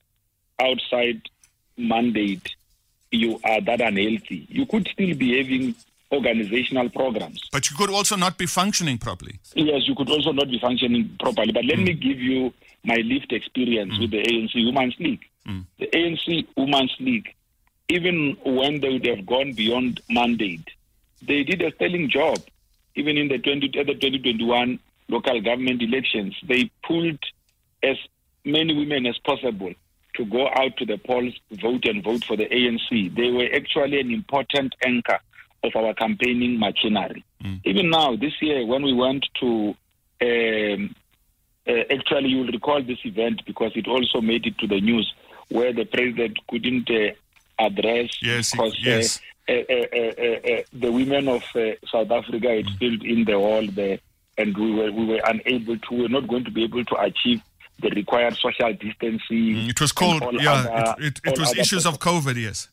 outside 0.61 1.21
mandate, 1.77 2.55
you 3.11 3.39
are 3.43 3.61
that 3.61 3.81
unhealthy. 3.81 4.47
You 4.49 4.65
could 4.65 4.87
still 4.87 5.15
be 5.15 5.37
having 5.37 5.75
organizational 6.11 6.89
programs. 6.89 7.41
But 7.51 7.69
you 7.69 7.75
could 7.75 7.89
also 7.89 8.15
not 8.15 8.37
be 8.37 8.45
functioning 8.45 8.99
properly. 8.99 9.39
Yes, 9.55 9.87
you 9.87 9.95
could 9.95 10.09
also 10.09 10.31
not 10.31 10.49
be 10.49 10.59
functioning 10.59 11.15
properly. 11.19 11.51
But 11.51 11.65
let 11.65 11.79
mm. 11.79 11.87
me 11.87 11.93
give 11.93 12.19
you 12.19 12.53
my 12.83 12.95
lived 12.95 13.31
experience 13.31 13.93
mm. 13.93 14.01
with 14.01 14.11
the 14.11 14.23
ANC 14.23 14.65
Women's 14.65 14.95
League. 14.99 15.25
Mm. 15.47 15.65
The 15.79 15.87
ANC 15.87 16.47
Women's 16.57 16.95
League, 16.99 17.33
even 17.89 18.37
when 18.45 18.81
they 18.81 18.89
would 18.89 19.05
have 19.05 19.25
gone 19.25 19.53
beyond 19.53 20.01
mandate, 20.09 20.67
they 21.21 21.43
did 21.43 21.61
a 21.61 21.71
sterling 21.75 22.09
job. 22.09 22.39
Even 22.95 23.17
in 23.17 23.27
the, 23.27 23.39
20, 23.39 23.69
the 23.69 23.93
2021 23.93 24.79
local 25.09 25.41
government 25.41 25.81
elections, 25.81 26.35
they 26.47 26.69
pulled 26.83 27.19
as 27.81 27.97
many 28.45 28.73
women 28.73 29.05
as 29.05 29.17
possible 29.19 29.73
to 30.15 30.25
go 30.25 30.47
out 30.47 30.77
to 30.77 30.85
the 30.85 30.97
polls, 30.97 31.33
vote, 31.51 31.85
and 31.85 32.03
vote 32.03 32.23
for 32.23 32.37
the 32.37 32.45
ANC. 32.45 33.15
They 33.15 33.31
were 33.31 33.49
actually 33.53 33.99
an 33.99 34.11
important 34.11 34.75
anchor 34.85 35.19
of 35.63 35.75
our 35.75 35.93
campaigning 35.93 36.59
machinery. 36.59 37.23
Mm. 37.43 37.61
Even 37.63 37.89
now, 37.89 38.15
this 38.15 38.33
year, 38.41 38.65
when 38.65 38.83
we 38.83 38.93
went 38.93 39.25
to 39.39 39.75
um, 40.21 40.95
uh, 41.67 41.83
actually, 41.89 42.29
you'll 42.29 42.47
recall 42.47 42.81
this 42.81 42.99
event 43.05 43.41
because 43.45 43.71
it 43.75 43.87
also 43.87 44.21
made 44.21 44.45
it 44.45 44.57
to 44.59 44.67
the 44.67 44.81
news 44.81 45.13
where 45.49 45.73
the 45.73 45.85
president 45.85 46.37
couldn't 46.49 46.89
uh, 46.89 47.13
address 47.59 48.09
yes, 48.21 48.51
because 48.51 48.73
uh, 48.73 48.77
yes. 48.81 49.19
Uh, 49.47 49.51
uh, 49.51 50.61
the 50.71 50.89
women 50.89 51.27
of 51.27 51.43
South 51.91 52.09
Africa 52.11 52.49
had 52.49 52.65
mm. 52.65 52.77
filled 52.79 53.03
in 53.03 53.25
the 53.25 53.33
hall 53.33 53.65
there, 53.71 53.99
and 54.37 54.57
we 54.57 54.73
were 54.73 54.89
we 54.89 55.05
were 55.05 55.21
unable 55.25 55.77
to. 55.77 55.93
We 55.93 56.01
were 56.03 56.09
not 56.09 56.29
going 56.29 56.45
to 56.45 56.51
be 56.51 56.63
able 56.63 56.85
to 56.85 56.95
achieve 57.01 57.41
the 57.79 57.89
required 57.89 58.37
social 58.37 58.73
distancing. 58.73 59.55
Mm, 59.55 59.69
it 59.69 59.81
was 59.81 59.91
called, 59.91 60.23
yeah, 60.33 60.53
other, 60.53 60.95
it, 60.99 61.19
it, 61.25 61.33
it 61.33 61.39
was 61.39 61.57
issues 61.57 61.85
of 61.85 61.99
COVID, 61.99 62.41
yes. 62.41 62.69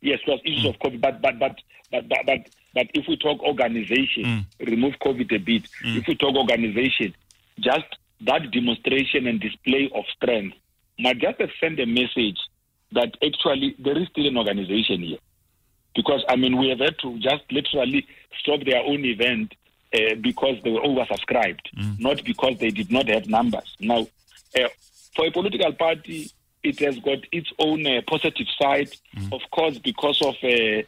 Yes, 0.00 0.20
it 0.26 0.30
was 0.30 0.40
issues 0.44 0.64
mm. 0.64 0.70
of 0.70 0.78
COVID, 0.78 1.00
but 1.00 1.20
but 1.20 1.38
but 1.38 1.56
but 1.90 2.08
but 2.08 2.26
but, 2.26 2.48
but 2.74 2.86
if 2.94 3.06
we 3.08 3.16
talk 3.16 3.42
organization, 3.42 4.24
mm. 4.24 4.66
remove 4.66 4.94
COVID 5.04 5.34
a 5.34 5.38
bit. 5.38 5.64
Mm. 5.84 5.98
If 5.98 6.06
we 6.06 6.14
talk 6.14 6.34
organization, 6.34 7.14
just 7.60 7.86
that 8.22 8.50
demonstration 8.50 9.26
and 9.26 9.40
display 9.40 9.90
of 9.94 10.04
strength 10.16 10.56
might 10.98 11.18
just 11.18 11.38
send 11.60 11.78
a 11.80 11.86
message 11.86 12.38
that 12.92 13.14
actually 13.24 13.74
there 13.78 13.98
is 13.98 14.08
still 14.08 14.26
an 14.26 14.36
organization 14.36 15.02
here. 15.02 15.18
Because, 15.94 16.24
I 16.28 16.36
mean, 16.36 16.58
we 16.58 16.68
have 16.68 16.80
had 16.80 16.98
to 17.00 17.18
just 17.18 17.44
literally 17.50 18.06
stop 18.38 18.64
their 18.64 18.82
own 18.82 19.04
event 19.04 19.54
uh, 19.94 20.14
because 20.20 20.56
they 20.62 20.70
were 20.70 20.80
oversubscribed, 20.80 21.60
mm. 21.76 21.98
not 21.98 22.22
because 22.24 22.58
they 22.58 22.70
did 22.70 22.90
not 22.90 23.08
have 23.08 23.26
numbers. 23.26 23.76
Now, 23.80 24.06
uh, 24.58 24.68
for 25.14 25.26
a 25.26 25.30
political 25.30 25.72
party, 25.72 26.30
it 26.62 26.78
has 26.80 26.98
got 26.98 27.18
its 27.32 27.50
own 27.58 27.86
uh, 27.86 28.02
positive 28.06 28.46
side. 28.60 28.90
Mm. 29.16 29.32
Of 29.32 29.50
course, 29.50 29.78
because 29.78 30.20
of 30.22 30.34
uh, 30.42 30.82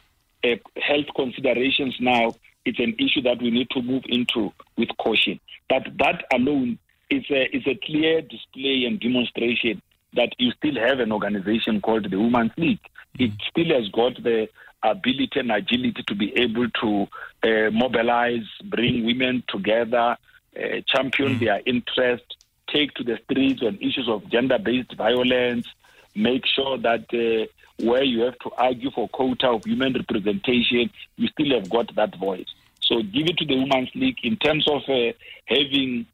uh, 0.47 0.55
health 0.81 1.07
considerations 1.15 1.95
now, 1.99 2.35
it's 2.65 2.79
an 2.79 2.95
issue 2.99 3.21
that 3.23 3.41
we 3.41 3.49
need 3.49 3.69
to 3.71 3.81
move 3.81 4.03
into 4.07 4.53
with 4.77 4.89
caution. 4.97 5.39
But 5.69 5.87
that 5.97 6.25
alone 6.31 6.77
it's 7.09 7.29
a, 7.29 7.55
it's 7.55 7.67
a 7.67 7.79
clear 7.85 8.21
display 8.21 8.85
and 8.85 8.99
demonstration 8.99 9.81
that 10.13 10.33
you 10.37 10.51
still 10.51 10.75
have 10.75 10.99
an 10.99 11.11
organization 11.11 11.81
called 11.81 12.09
the 12.09 12.17
Women's 12.17 12.51
League. 12.57 12.81
Mm-hmm. 13.17 13.23
It 13.23 13.31
still 13.49 13.79
has 13.79 13.89
got 13.89 14.21
the 14.23 14.49
ability 14.81 15.39
and 15.39 15.51
agility 15.51 16.03
to 16.07 16.15
be 16.15 16.35
able 16.37 16.69
to 16.81 17.07
uh, 17.43 17.71
mobilize, 17.71 18.47
bring 18.63 19.05
women 19.05 19.43
together, 19.47 20.17
uh, 20.55 20.81
champion 20.87 21.35
mm-hmm. 21.35 21.45
their 21.45 21.61
interest, 21.65 22.23
take 22.71 22.93
to 22.95 23.03
the 23.03 23.19
streets 23.25 23.61
on 23.61 23.75
issues 23.77 24.07
of 24.07 24.29
gender-based 24.29 24.95
violence, 24.95 25.67
make 26.15 26.45
sure 26.45 26.77
that 26.77 27.05
uh, 27.13 27.45
where 27.83 28.03
you 28.03 28.21
have 28.21 28.37
to 28.39 28.51
argue 28.57 28.91
for 28.91 29.07
quota 29.09 29.49
of 29.49 29.65
women 29.65 29.93
representation, 29.93 30.89
you 31.17 31.27
still 31.27 31.51
have 31.57 31.69
got 31.69 31.93
that 31.95 32.15
voice. 32.17 32.47
So 32.81 33.01
give 33.03 33.27
it 33.27 33.37
to 33.37 33.45
the 33.45 33.55
Women's 33.55 33.89
League 33.95 34.17
in 34.23 34.35
terms 34.37 34.67
of 34.67 34.81
uh, 34.89 35.13
having 35.45 36.05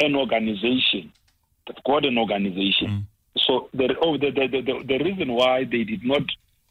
an 0.00 0.16
organization. 0.16 1.12
They've 1.66 1.84
got 1.84 2.04
an 2.04 2.18
organization. 2.18 2.88
Mm. 2.88 3.04
So 3.36 3.68
the, 3.74 3.94
oh, 4.00 4.16
the, 4.16 4.30
the, 4.30 4.46
the, 4.48 4.84
the, 4.84 5.04
reason 5.04 5.32
why 5.32 5.64
they 5.64 5.84
did 5.84 6.04
not 6.04 6.22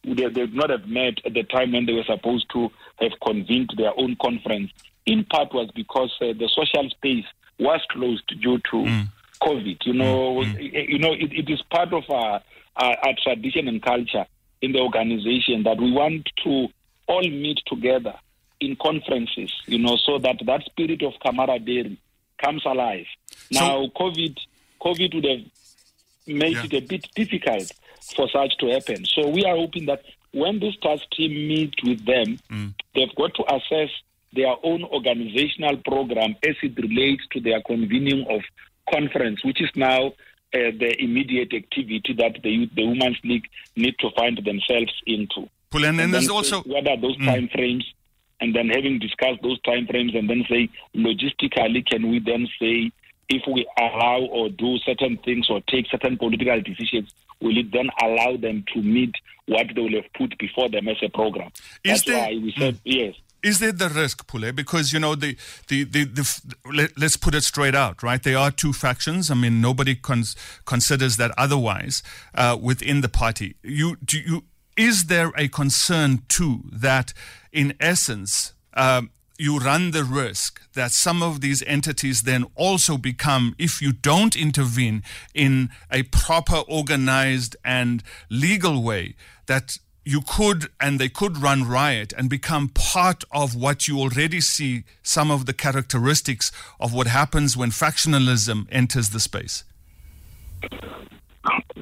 they 0.03 0.29
did 0.29 0.53
not 0.53 0.69
have 0.69 0.87
met 0.87 1.19
at 1.25 1.33
the 1.33 1.43
time 1.43 1.71
when 1.71 1.85
they 1.85 1.93
were 1.93 2.03
supposed 2.03 2.49
to 2.51 2.71
have 2.99 3.11
convened 3.25 3.73
their 3.77 3.97
own 3.97 4.15
conference, 4.21 4.71
in 5.05 5.23
part 5.25 5.53
was 5.53 5.69
because 5.71 6.13
uh, 6.21 6.33
the 6.33 6.49
social 6.53 6.89
space 6.89 7.25
was 7.59 7.81
closed 7.89 8.27
due 8.41 8.57
to 8.59 8.75
mm. 8.75 9.07
COVID. 9.41 9.85
You 9.85 9.93
know, 9.93 10.35
mm. 10.43 10.89
you 10.89 10.99
know, 10.99 11.13
it, 11.13 11.31
it 11.31 11.49
is 11.49 11.61
part 11.63 11.93
of 11.93 12.09
our, 12.09 12.41
our, 12.75 12.97
our 12.97 13.13
tradition 13.23 13.67
and 13.67 13.81
culture 13.81 14.25
in 14.61 14.71
the 14.71 14.79
organization 14.79 15.63
that 15.63 15.77
we 15.77 15.91
want 15.91 16.29
to 16.43 16.67
all 17.07 17.21
meet 17.21 17.59
together 17.67 18.15
in 18.59 18.75
conferences. 18.77 19.53
You 19.65 19.79
know, 19.79 19.97
so 19.97 20.17
that 20.19 20.37
that 20.45 20.63
spirit 20.65 21.01
of 21.03 21.13
camaraderie 21.25 21.97
comes 22.43 22.63
alive. 22.65 23.05
So, 23.51 23.59
now, 23.59 23.87
COVID, 23.95 24.37
COVID 24.81 25.15
would 25.15 25.25
have 25.25 25.45
made 26.27 26.53
yeah. 26.53 26.65
it 26.65 26.73
a 26.73 26.79
bit 26.81 27.07
difficult 27.15 27.71
for 28.15 28.29
such 28.29 28.57
to 28.59 28.67
happen. 28.67 29.05
So 29.05 29.27
we 29.27 29.43
are 29.45 29.55
hoping 29.55 29.85
that 29.85 30.01
when 30.31 30.59
this 30.59 30.75
task 30.81 31.03
team 31.15 31.31
meet 31.47 31.75
with 31.83 32.05
them, 32.05 32.39
mm. 32.51 32.73
they've 32.95 33.15
got 33.15 33.33
to 33.35 33.43
assess 33.55 33.89
their 34.33 34.55
own 34.63 34.83
organizational 34.83 35.77
program 35.77 36.35
as 36.47 36.55
it 36.63 36.75
relates 36.77 37.23
to 37.31 37.39
their 37.39 37.61
convening 37.61 38.25
of 38.29 38.41
conference, 38.91 39.43
which 39.45 39.61
is 39.61 39.69
now 39.75 40.07
uh, 40.07 40.11
the 40.51 40.95
immediate 40.99 41.53
activity 41.53 42.13
that 42.17 42.41
the, 42.43 42.69
the 42.75 42.85
Women's 42.85 43.17
League 43.23 43.47
need 43.75 43.95
to 43.99 44.09
find 44.17 44.37
themselves 44.43 44.93
into. 45.05 45.49
Well, 45.71 45.85
and, 45.85 45.99
and 46.01 46.13
there's 46.13 46.29
also 46.29 46.61
what 46.63 46.87
are 46.87 46.97
those 46.97 47.17
mm. 47.17 47.25
time 47.25 47.49
frames, 47.53 47.85
and 48.41 48.55
then 48.55 48.69
having 48.69 48.99
discussed 48.99 49.41
those 49.41 49.61
time 49.61 49.87
frames, 49.87 50.13
and 50.15 50.29
then 50.29 50.43
say 50.49 50.69
logistically, 50.95 51.85
can 51.85 52.09
we 52.09 52.19
then 52.19 52.47
say 52.59 52.91
if 53.29 53.41
we 53.47 53.67
allow 53.77 54.21
or 54.31 54.49
do 54.49 54.77
certain 54.79 55.17
things 55.23 55.47
or 55.49 55.61
take 55.61 55.87
certain 55.89 56.17
political 56.17 56.61
decisions, 56.61 57.13
will 57.41 57.57
it 57.57 57.71
then 57.71 57.89
allow 58.01 58.37
them 58.37 58.63
to 58.73 58.81
meet 58.81 59.15
what 59.45 59.67
they 59.75 59.81
will 59.81 60.01
have 60.01 60.11
put 60.17 60.37
before 60.37 60.69
them 60.69 60.87
as 60.87 60.97
a 61.01 61.09
program? 61.09 61.51
Is 61.83 62.03
That's 62.03 62.05
there, 62.05 62.19
why 62.19 62.39
we 62.41 62.53
said 62.57 62.75
mm. 62.75 62.81
yes. 62.85 63.15
Is 63.41 63.59
there 63.59 63.73
the 63.73 63.89
risk, 63.89 64.25
Pule? 64.25 64.53
Because 64.53 64.93
you 64.93 64.99
know 64.99 65.15
the 65.15 65.35
the, 65.67 65.83
the, 65.83 66.05
the 66.05 66.41
let, 66.73 67.03
us 67.03 67.17
put 67.17 67.35
it 67.35 67.43
straight 67.43 67.75
out, 67.75 68.01
right? 68.01 68.23
There 68.23 68.37
are 68.37 68.51
two 68.51 68.71
factions. 68.71 69.29
I 69.29 69.35
mean, 69.35 69.59
nobody 69.59 69.95
cons- 69.95 70.37
considers 70.65 71.17
that 71.17 71.31
otherwise 71.37 72.03
uh, 72.35 72.57
within 72.59 73.01
the 73.01 73.09
party. 73.09 73.55
You 73.61 73.97
do 73.97 74.17
you 74.17 74.43
is 74.77 75.05
there 75.05 75.31
a 75.37 75.47
concern 75.47 76.23
too 76.27 76.61
that, 76.71 77.13
in 77.53 77.75
essence, 77.79 78.53
um, 78.73 79.11
you 79.37 79.59
run 79.59 79.91
the 79.91 80.03
risk 80.03 80.61
that 80.73 80.91
some 80.91 81.23
of 81.23 81.41
these 81.41 81.63
entities 81.63 82.23
then 82.23 82.45
also 82.55 82.97
become, 82.97 83.55
if 83.57 83.81
you 83.81 83.93
don't 83.93 84.35
intervene 84.35 85.03
in 85.33 85.69
a 85.91 86.03
proper, 86.03 86.57
organized, 86.67 87.55
and 87.63 88.03
legal 88.29 88.83
way, 88.83 89.15
that 89.45 89.77
you 90.05 90.21
could 90.21 90.67
and 90.81 90.99
they 90.99 91.07
could 91.07 91.37
run 91.37 91.63
riot 91.63 92.13
and 92.17 92.29
become 92.29 92.69
part 92.69 93.23
of 93.31 93.55
what 93.55 93.87
you 93.87 93.99
already 93.99 94.41
see 94.41 94.83
some 95.01 95.31
of 95.31 95.45
the 95.45 95.53
characteristics 95.53 96.51
of 96.79 96.93
what 96.93 97.07
happens 97.07 97.55
when 97.55 97.69
factionalism 97.69 98.67
enters 98.69 99.09
the 99.11 99.19
space? 99.19 99.63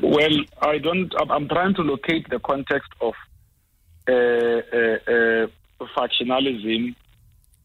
Well, 0.01 0.35
I 0.61 0.77
don't. 0.77 1.13
I'm 1.29 1.47
trying 1.47 1.75
to 1.75 1.81
locate 1.81 2.29
the 2.29 2.39
context 2.39 2.91
of 3.01 3.13
uh, 4.07 4.13
uh, 4.13 4.97
uh, 5.07 5.47
factionalism 5.87 6.95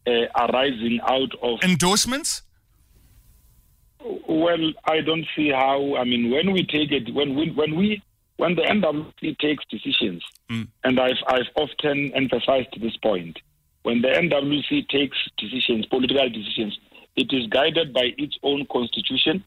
uh, 0.07 0.11
arising 0.35 0.99
out 1.03 1.31
of 1.41 1.59
endorsements. 1.63 2.41
Well, 4.27 4.73
I 4.85 5.01
don't 5.01 5.25
see 5.35 5.49
how. 5.49 5.95
I 5.95 6.03
mean, 6.03 6.31
when 6.31 6.51
we 6.53 6.65
take 6.65 6.91
it, 6.91 7.13
when 7.13 7.35
we 7.35 7.51
when 7.51 7.75
we 7.75 8.01
when 8.37 8.55
the 8.55 8.61
NWC 8.61 9.37
takes 9.39 9.65
decisions, 9.69 10.23
mm. 10.49 10.67
and 10.83 10.99
I've 10.99 11.21
I've 11.27 11.49
often 11.55 12.13
emphasized 12.13 12.79
this 12.79 12.95
point, 12.97 13.39
when 13.83 14.01
the 14.01 14.09
NWC 14.09 14.87
takes 14.89 15.17
decisions, 15.37 15.85
political 15.87 16.29
decisions, 16.29 16.79
it 17.15 17.33
is 17.33 17.47
guided 17.47 17.93
by 17.93 18.13
its 18.17 18.37
own 18.43 18.65
constitution, 18.71 19.43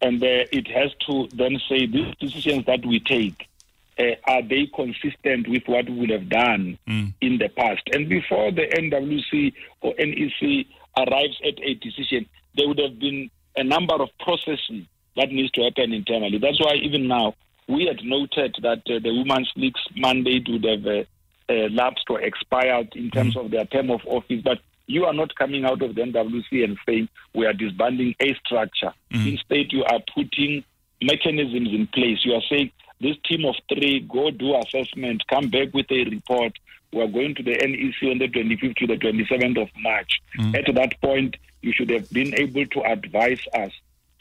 and 0.00 0.22
uh, 0.22 0.46
it 0.52 0.68
has 0.68 0.92
to 1.06 1.28
then 1.34 1.60
say 1.68 1.86
these 1.86 2.14
decisions 2.18 2.64
that 2.66 2.86
we 2.86 3.00
take 3.00 3.49
uh, 3.98 4.14
are 4.24 4.42
they 4.42 4.68
consistent 4.74 5.48
with 5.48 5.62
what 5.66 5.88
we 5.88 6.00
would 6.00 6.10
have 6.10 6.28
done 6.28 6.78
mm. 6.88 7.12
in 7.20 7.38
the 7.38 7.48
past? 7.48 7.82
And 7.92 8.08
before 8.08 8.50
the 8.50 8.66
NWC 8.66 9.52
or 9.82 9.94
NEC 9.98 10.66
arrives 10.96 11.38
at 11.46 11.60
a 11.62 11.74
decision, 11.74 12.26
there 12.56 12.68
would 12.68 12.78
have 12.78 12.98
been 12.98 13.30
a 13.56 13.64
number 13.64 13.94
of 13.94 14.08
processes 14.20 14.86
that 15.16 15.30
needs 15.30 15.50
to 15.52 15.62
happen 15.62 15.92
internally. 15.92 16.38
That's 16.38 16.60
why 16.60 16.74
even 16.74 17.08
now 17.08 17.34
we 17.68 17.86
had 17.86 18.04
noted 18.04 18.56
that 18.62 18.82
uh, 18.86 18.98
the 19.02 19.12
Women's 19.12 19.50
League's 19.56 19.80
mandate 19.96 20.48
would 20.48 20.64
have 20.64 20.86
uh, 20.86 21.04
uh 21.52 21.68
lapsed 21.70 22.06
or 22.08 22.20
expired 22.20 22.92
in 22.94 23.10
terms 23.10 23.34
mm. 23.34 23.44
of 23.44 23.50
their 23.50 23.64
term 23.66 23.90
of 23.90 24.00
office, 24.06 24.40
but 24.42 24.58
you 24.86 25.04
are 25.04 25.14
not 25.14 25.34
coming 25.36 25.64
out 25.64 25.82
of 25.82 25.94
the 25.94 26.02
NWC 26.02 26.64
and 26.64 26.76
saying 26.86 27.08
we 27.34 27.46
are 27.46 27.52
disbanding 27.52 28.14
a 28.20 28.34
structure. 28.44 28.92
Mm. 29.12 29.32
Instead, 29.32 29.72
you 29.72 29.84
are 29.84 30.00
putting 30.14 30.64
mechanisms 31.00 31.68
in 31.72 31.86
place. 31.86 32.18
You 32.24 32.34
are 32.34 32.42
saying 32.50 32.72
this 33.00 33.16
team 33.24 33.44
of 33.44 33.56
three 33.68 34.00
go 34.00 34.30
do 34.30 34.56
assessment, 34.56 35.22
come 35.28 35.48
back 35.48 35.72
with 35.72 35.90
a 35.90 36.04
report. 36.04 36.52
We 36.92 37.00
are 37.02 37.08
going 37.08 37.34
to 37.36 37.42
the 37.42 37.52
NEC 37.52 38.10
on 38.10 38.18
the 38.18 38.28
25th 38.28 38.76
to 38.76 38.86
the 38.86 38.96
27th 38.96 39.62
of 39.62 39.68
March. 39.80 40.20
Mm. 40.38 40.54
At 40.56 40.74
that 40.74 41.00
point, 41.00 41.36
you 41.62 41.72
should 41.72 41.90
have 41.90 42.10
been 42.10 42.34
able 42.34 42.66
to 42.66 42.82
advise 42.82 43.40
us 43.54 43.72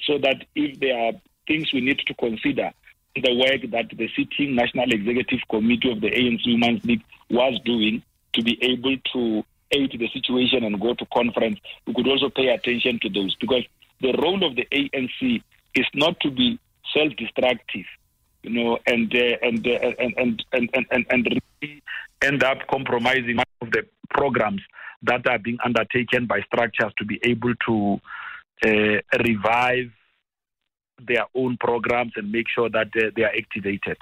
so 0.02 0.18
that 0.20 0.46
if 0.56 0.80
there 0.80 0.98
are 0.98 1.14
things 1.48 1.74
we 1.74 1.82
need 1.82 2.00
to 2.00 2.14
consider 2.14 2.72
in 3.16 3.24
the 3.24 3.36
work 3.36 3.70
that 3.72 3.90
the 3.98 4.10
sitting 4.16 4.56
National 4.56 4.92
Executive 4.92 5.40
Committee 5.50 5.92
of 5.92 6.02
the 6.02 6.12
ANC 6.12 6.46
Women's 6.46 6.84
League 6.86 7.04
was 7.30 7.60
doing 7.66 8.04
to 8.34 8.44
be 8.44 8.58
able 8.64 8.96
to 9.14 9.44
aid 9.72 9.96
the 9.98 10.10
situation 10.10 10.64
and 10.64 10.80
go 10.80 10.94
to 10.94 11.06
conference, 11.14 11.60
we 11.86 11.94
could 11.94 12.08
also 12.08 12.30
pay 12.30 12.50
attention 12.50 13.00
to 13.02 13.10
those 13.10 13.36
because 13.36 13.64
the 14.02 14.14
role 14.22 14.44
of 14.44 14.56
the 14.56 14.68
ANC 14.72 15.42
is 15.76 15.86
not 15.94 16.20
to 16.22 16.32
be 16.32 16.60
self-destructive 16.94 17.86
you 18.44 18.52
know, 18.52 18.78
and 18.86 19.14
uh, 19.14 19.38
and, 19.42 19.68
uh, 19.68 19.72
and, 20.00 20.14
and, 20.18 20.44
and 20.54 20.70
and 20.74 20.86
and 20.92 21.06
and 21.10 21.40
really 21.62 21.84
end 22.22 22.44
up 22.44 22.60
compromising 22.70 23.38
one 23.38 23.46
of 23.62 23.72
the 23.72 23.86
programs 24.10 24.62
that 25.04 25.28
are 25.28 25.40
being 25.40 25.58
undertaken 25.64 26.26
by 26.26 26.42
structures 26.42 26.92
to 26.98 27.06
be 27.06 27.20
able 27.24 27.54
to 27.66 28.00
uh, 28.66 29.20
revive 29.24 29.92
their 31.08 31.26
own 31.36 31.58
programs 31.58 32.12
and 32.16 32.32
make 32.32 32.48
sure 32.54 32.70
that 32.70 32.88
uh, 32.98 33.10
they 33.16 33.24
are 33.24 33.32
activated. 33.38 33.98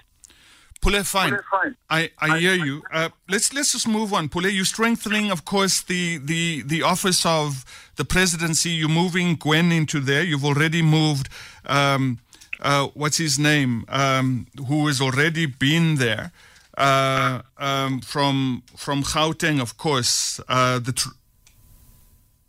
Pule, 0.82 1.04
fine. 1.04 1.30
Pule, 1.30 1.42
fine. 1.52 1.76
I, 1.90 2.12
I 2.20 2.40
hear 2.40 2.54
you. 2.54 2.84
Uh, 2.92 3.10
let's 3.30 3.54
let's 3.54 3.72
just 3.72 3.88
move 3.88 4.14
on. 4.14 4.30
Pule, 4.30 4.50
you're 4.50 4.66
strengthening, 4.66 5.32
of 5.32 5.46
course, 5.46 5.82
the, 5.82 6.18
the, 6.18 6.64
the 6.64 6.84
office 6.84 7.26
of 7.26 7.66
the 7.96 8.06
presidency. 8.06 8.70
You're 8.72 8.90
moving 8.90 9.36
Gwen 9.36 9.72
into 9.72 10.00
there. 10.00 10.24
You've 10.24 10.46
already 10.46 10.82
moved 10.82 11.30
um, 11.66 12.20
uh, 12.62 12.88
what's 12.94 13.18
his 13.18 13.38
name, 13.38 13.86
um, 13.90 14.48
who 14.68 14.88
has 14.88 15.02
already 15.02 15.46
been 15.46 15.96
there 15.96 16.32
uh, 16.78 17.42
um, 17.58 18.02
from 18.02 18.64
from 18.76 19.04
Gauteng, 19.04 19.62
of 19.62 19.78
course. 19.78 20.40
Uh, 20.48 20.80
the 20.80 20.92
tr- 20.92 21.10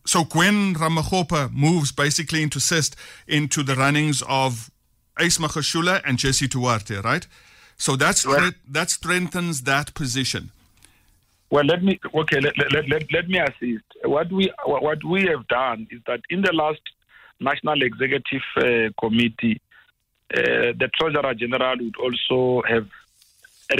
so 0.07 0.25
Gwen 0.25 0.75
Ramokgopa 0.75 1.53
moves 1.53 1.93
basically 1.93 2.43
into 2.43 2.59
assist 2.59 2.97
into 3.27 3.63
the 3.63 3.75
runnings 3.75 4.23
of 4.29 4.71
Ace 5.19 5.39
Magashule 5.39 6.01
and 6.05 6.19
Jesse 6.19 6.49
Duarte, 6.49 7.01
right? 7.01 7.27
So 7.77 7.97
that's 7.97 8.27
right. 8.27 8.55
that 8.69 8.91
strengthens 8.91 9.63
that 9.63 9.95
position. 9.95 10.51
Well, 11.51 11.65
let 11.65 11.83
me 11.83 11.99
okay. 12.15 12.41
Let, 12.41 12.55
let, 12.59 12.89
let, 12.89 13.13
let 13.13 13.29
me 13.29 13.39
assist. 13.39 13.85
What 14.05 14.31
we 14.31 14.53
what 14.65 15.03
we 15.05 15.23
have 15.27 15.47
done 15.49 15.87
is 15.91 16.01
that 16.07 16.21
in 16.29 16.43
the 16.43 16.53
last 16.53 16.81
National 17.41 17.81
Executive 17.83 18.43
uh, 18.57 18.91
Committee, 19.01 19.61
uh, 20.35 20.73
the 20.77 20.91
Treasurer 20.99 21.35
General 21.35 21.77
would 21.81 21.97
also 21.97 22.63
have 22.69 22.89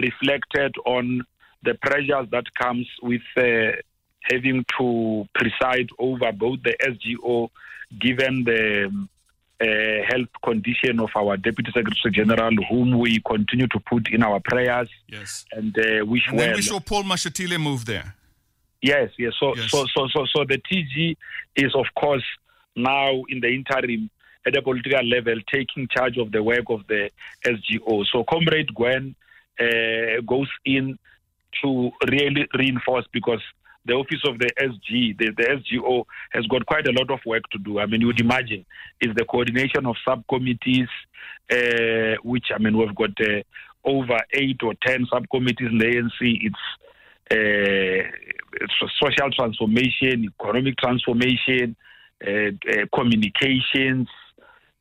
reflected 0.01 0.75
on 0.85 1.23
the 1.63 1.75
pressures 1.75 2.29
that 2.31 2.45
comes 2.55 2.87
with 3.03 3.23
uh, 3.37 3.77
having 4.23 4.65
to 4.79 5.29
preside 5.35 5.89
over 5.99 6.33
both 6.33 6.63
the 6.63 6.75
SGO, 6.81 7.51
given 7.99 8.45
the 8.45 8.91
uh, 9.61 10.07
health 10.07 10.29
condition 10.43 11.01
of 11.01 11.11
our 11.17 11.37
Deputy 11.37 11.71
Secretary 11.75 12.13
General, 12.13 12.53
whom 12.69 12.99
we 12.99 13.21
continue 13.27 13.67
to 13.69 13.81
put 13.81 14.09
in 14.11 14.23
our 14.23 14.41
prayers. 14.41 14.89
Yes. 15.09 15.45
And 15.53 15.77
uh, 15.79 16.07
wish 16.07 16.29
and 16.29 16.39
well. 16.39 16.55
we 16.55 16.63
saw 16.63 16.81
Paul 16.81 17.05
Mashatile 17.05 17.61
move 17.61 17.85
there. 17.85 18.15
Yes, 18.81 19.11
yes. 19.19 19.33
So, 19.41 19.57
yes. 19.57 19.71
so, 19.71 19.85
so, 19.95 20.07
so, 20.09 20.27
so 20.33 20.45
the 20.45 20.59
TG 20.59 21.17
is, 21.57 21.75
of 21.75 21.87
course, 21.99 22.25
now 22.77 23.11
in 23.29 23.41
the 23.41 23.49
interim 23.49 24.09
at 24.49 24.57
a 24.57 24.63
political 24.63 25.05
level 25.07 25.37
taking 25.53 25.87
charge 25.89 26.17
of 26.19 26.33
the 26.33 26.43
work 26.43 26.65
of 26.71 26.81
the 26.89 27.11
SGO. 27.45 28.05
So 28.11 28.25
Comrade 28.25 28.75
Gwen 28.75 29.15
uh, 29.61 30.21
goes 30.27 30.49
in 30.65 30.99
to 31.63 31.91
really 32.11 32.49
reinforce 32.59 33.07
because 33.13 33.41
the 33.85 33.95
office 33.95 34.23
of 34.25 34.39
the 34.39 34.51
SG, 34.61 35.17
the, 35.19 35.31
the 35.37 35.61
SGO, 35.61 36.05
has 36.31 36.47
got 36.47 36.65
quite 36.67 36.87
a 36.87 36.93
lot 36.93 37.11
of 37.11 37.21
work 37.27 37.43
to 37.53 37.59
do. 37.59 37.79
I 37.79 37.87
mean, 37.87 38.01
you 38.01 38.07
would 38.09 38.21
imagine 38.21 38.65
is 39.01 39.15
the 39.15 39.25
coordination 39.25 39.87
of 39.87 39.97
subcommittees, 40.07 40.89
uh, 41.51 42.17
which 42.23 42.47
I 42.55 42.59
mean 42.59 42.77
we've 42.77 42.95
got 42.95 43.11
uh, 43.21 43.43
over 43.85 44.19
eight 44.33 44.63
or 44.63 44.75
ten 44.87 45.07
subcommittees 45.13 45.69
in 45.71 45.79
the 45.79 45.87
ANC. 45.87 46.51
It's 46.51 46.57
social 49.03 49.31
transformation, 49.33 50.33
economic 50.41 50.77
transformation, 50.79 51.77
communications, 52.95 54.09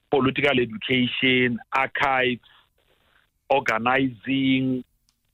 political 0.09 0.59
education, 0.59 1.59
archives, 1.73 2.41
organizing, 3.49 4.83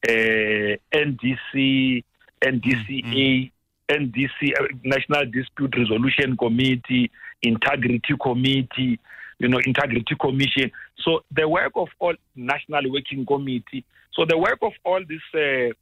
NDC, 0.06 2.03
NDCA, 2.42 3.03
mm-hmm. 3.03 3.53
NDC, 3.89 4.53
uh, 4.60 4.68
National 4.84 5.25
Dispute 5.32 5.75
Resolution 5.77 6.38
Committee, 6.38 7.12
Integrity 7.42 8.15
Committee, 8.22 9.00
you 9.39 9.48
know, 9.48 9.60
Integrity 9.65 10.15
Commission. 10.20 10.72
So 11.00 11.22
the 11.32 11.48
work 11.48 11.72
of 11.75 11.89
all 12.00 12.13
National 12.36 12.92
Working 12.92 13.25
Committee. 13.25 13.86
So 14.13 14.25
the 14.25 14.38
work 14.38 14.60
of 14.62 14.74
all 14.84 15.01
these 15.08 15.20
uh, 15.34 15.74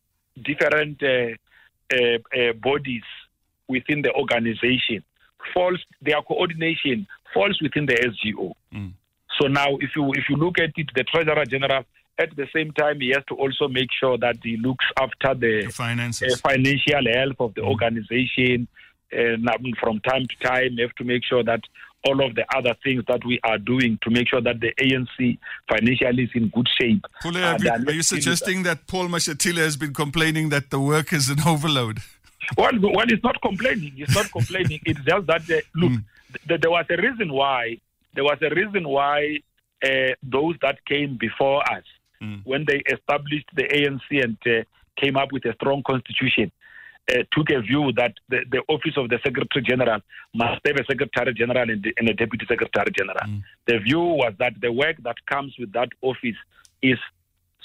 different 0.42 1.02
uh, 1.04 1.36
uh, 1.94 2.18
uh 2.38 2.54
bodies 2.54 3.04
within 3.68 4.02
the 4.02 4.14
organization 4.14 5.04
falls. 5.54 5.80
Their 6.02 6.22
coordination 6.22 7.08
falls 7.34 7.60
within 7.62 7.86
the 7.86 7.94
SGO. 7.94 8.54
Mm. 8.74 8.94
So 9.40 9.48
now, 9.48 9.78
if 9.80 9.92
you 9.96 10.12
if 10.14 10.26
you 10.30 10.36
look 10.36 10.60
at 10.60 10.72
it, 10.76 10.90
the 10.96 11.04
Treasurer 11.04 11.46
General 11.46 11.84
at 12.20 12.36
the 12.36 12.48
same 12.54 12.72
time, 12.74 13.00
he 13.00 13.10
has 13.10 13.24
to 13.30 13.36
also 13.36 13.68
make 13.68 13.90
sure 13.92 14.18
that 14.18 14.38
he 14.44 14.58
looks 14.58 14.86
after 15.00 15.34
the, 15.34 15.66
the 15.66 15.72
finances. 15.72 16.34
Uh, 16.34 16.50
financial 16.50 17.06
health 17.14 17.36
of 17.40 17.54
the 17.56 17.62
mm. 17.62 17.68
organization. 17.68 18.68
And 19.14 19.46
from 19.80 20.00
time 20.02 20.26
to 20.26 20.48
time, 20.48 20.78
have 20.78 20.96
to 20.96 21.04
make 21.04 21.26
sure 21.26 21.44
that 21.44 21.62
all 22.06 22.26
of 22.26 22.36
the 22.36 22.46
other 22.56 22.76
things 22.84 23.04
that 23.08 23.24
we 23.26 23.40
are 23.44 23.58
doing 23.58 24.00
to 24.04 24.10
make 24.10 24.30
sure 24.30 24.42
that 24.42 24.60
the 24.60 24.74
ANC 24.80 25.38
financially 25.70 26.24
is 26.24 26.30
in 26.34 26.48
good 26.50 26.68
shape. 26.80 27.06
Pule, 27.22 27.38
uh, 27.38 27.58
you, 27.60 27.70
are 27.70 27.92
you 27.92 28.02
suggesting 28.02 28.64
that 28.64 28.88
Paul 28.88 29.08
Mashatile 29.08 29.58
has 29.58 29.78
been 29.78 29.94
complaining 29.94 30.50
that 30.50 30.70
the 30.70 30.80
work 30.80 31.14
is 31.14 31.30
an 31.30 31.40
overload? 31.46 32.00
Well, 32.58 32.72
well, 32.82 33.06
it's 33.08 33.24
not 33.24 33.42
complaining. 33.42 33.94
It's 33.98 34.16
not 34.16 34.32
complaining. 34.32 34.80
it's 34.86 35.00
just 35.02 35.28
that 35.28 35.42
uh, 35.50 35.62
look, 35.76 35.92
mm. 35.92 36.04
th- 36.48 36.62
there 36.62 36.72
was 36.72 36.86
a 36.90 36.98
reason 36.98 37.32
why. 37.32 37.78
There 38.14 38.24
was 38.24 38.38
a 38.42 38.54
reason 38.54 38.88
why 38.88 39.40
uh, 39.84 40.14
those 40.22 40.56
that 40.62 40.84
came 40.86 41.18
before 41.18 41.62
us 41.72 41.84
mm. 42.22 42.42
when 42.44 42.66
they 42.66 42.82
established 42.92 43.48
the 43.56 43.64
ANC 43.64 44.24
and 44.24 44.38
uh, 44.46 44.64
came 44.98 45.18
up 45.18 45.32
with 45.32 45.46
a 45.46 45.54
strong 45.54 45.82
constitution, 45.84 46.52
uh, 47.10 47.24
took 47.32 47.50
a 47.50 47.62
view 47.62 47.92
that 47.94 48.14
the, 48.30 48.40
the, 48.52 48.62
office 48.68 48.94
of 48.98 49.10
the 49.10 49.20
Secretary 49.24 49.64
General 49.64 50.00
must 50.34 50.62
have 50.66 50.76
a 50.76 50.86
Secretary 50.86 51.34
General 51.34 51.70
and, 51.70 51.86
and 51.98 52.10
a 52.10 52.14
Deputy 52.14 52.46
Secretary 52.48 52.92
General. 52.96 53.26
Mm. 53.26 53.42
The 53.66 53.80
view 53.80 54.00
was 54.00 54.34
that 54.40 54.54
the 54.62 54.72
work 54.72 54.98
that 55.04 55.16
comes 55.26 55.56
with 55.58 55.72
that 55.74 55.90
office 56.02 56.38
is 56.82 56.98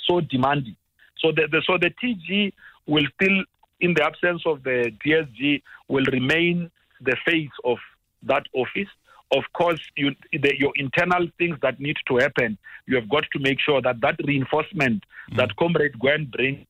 so 0.06 0.20
demanding. 0.20 0.76
So 1.18 1.32
the, 1.32 1.48
the 1.50 1.62
so 1.66 1.78
the 1.78 1.90
TG 1.90 2.52
will 2.86 3.06
still, 3.14 3.44
in 3.80 3.94
the 3.94 4.04
absence 4.04 4.42
of 4.46 4.62
the 4.62 4.92
DSG, 5.04 5.62
will 5.88 6.04
remain 6.12 6.70
the 7.00 7.16
face 7.24 7.50
of 7.64 7.78
that 8.22 8.44
office 8.54 8.88
of 9.32 9.42
course, 9.52 9.80
you, 9.96 10.14
the, 10.32 10.52
your 10.58 10.72
internal 10.76 11.26
things 11.38 11.56
that 11.62 11.80
need 11.80 11.96
to 12.06 12.16
happen, 12.18 12.56
you 12.86 12.96
have 12.96 13.08
got 13.08 13.24
to 13.32 13.38
make 13.40 13.58
sure 13.60 13.82
that 13.82 14.00
that 14.00 14.16
reinforcement 14.24 15.02
mm. 15.30 15.36
that 15.36 15.56
Comrade 15.56 15.98
Gwen 15.98 16.26
brings 16.26 16.64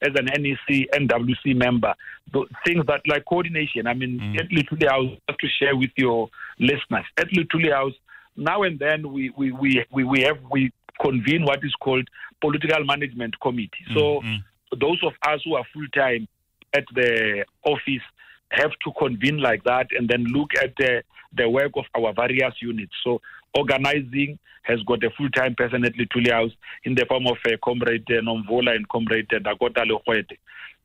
as 0.00 0.12
an 0.14 0.26
NEC, 0.26 0.88
NWC 0.94 1.56
member, 1.56 1.92
the 2.32 2.46
things 2.64 2.86
that 2.86 3.02
like 3.06 3.24
coordination. 3.26 3.86
I 3.86 3.94
mean, 3.94 4.18
mm. 4.18 4.40
at 4.40 4.48
Luthuli 4.48 4.88
House, 4.88 5.18
have 5.28 5.38
to 5.38 5.48
share 5.60 5.76
with 5.76 5.90
your 5.96 6.28
listeners. 6.58 7.04
At 7.18 7.28
Luthuli 7.28 7.72
House, 7.72 7.94
now 8.36 8.62
and 8.62 8.78
then 8.78 9.12
we, 9.12 9.30
we, 9.30 9.50
we, 9.52 9.84
we, 9.90 10.04
we 10.04 10.20
have 10.22 10.38
we 10.50 10.72
convene 11.02 11.44
what 11.44 11.58
is 11.62 11.74
called 11.80 12.08
political 12.40 12.84
management 12.84 13.38
committee. 13.40 13.84
So 13.92 14.22
mm. 14.22 14.38
those 14.80 15.02
of 15.04 15.12
us 15.26 15.40
who 15.44 15.56
are 15.56 15.64
full 15.74 15.86
time 15.94 16.26
at 16.74 16.84
the 16.94 17.44
office 17.64 18.02
have 18.50 18.70
to 18.84 18.92
convene 18.98 19.38
like 19.38 19.62
that 19.64 19.88
and 19.96 20.08
then 20.08 20.24
look 20.24 20.50
at 20.62 20.74
the, 20.76 21.02
the 21.36 21.48
work 21.48 21.72
of 21.76 21.84
our 21.94 22.12
various 22.14 22.54
units. 22.60 22.92
So 23.04 23.20
organizing 23.54 24.38
has 24.62 24.80
got 24.82 25.02
a 25.04 25.10
full-time 25.10 25.54
person 25.54 25.84
at 25.84 25.94
Luthuli 25.94 26.30
House 26.30 26.52
in 26.84 26.94
the 26.94 27.06
form 27.06 27.26
of 27.26 27.38
uh, 27.46 27.56
Comrade 27.64 28.04
uh, 28.10 28.20
Nomvula 28.20 28.74
and 28.74 28.88
Comrade 28.88 29.32
uh, 29.34 29.38
Dakota 29.38 29.84
Legoete. 29.84 30.36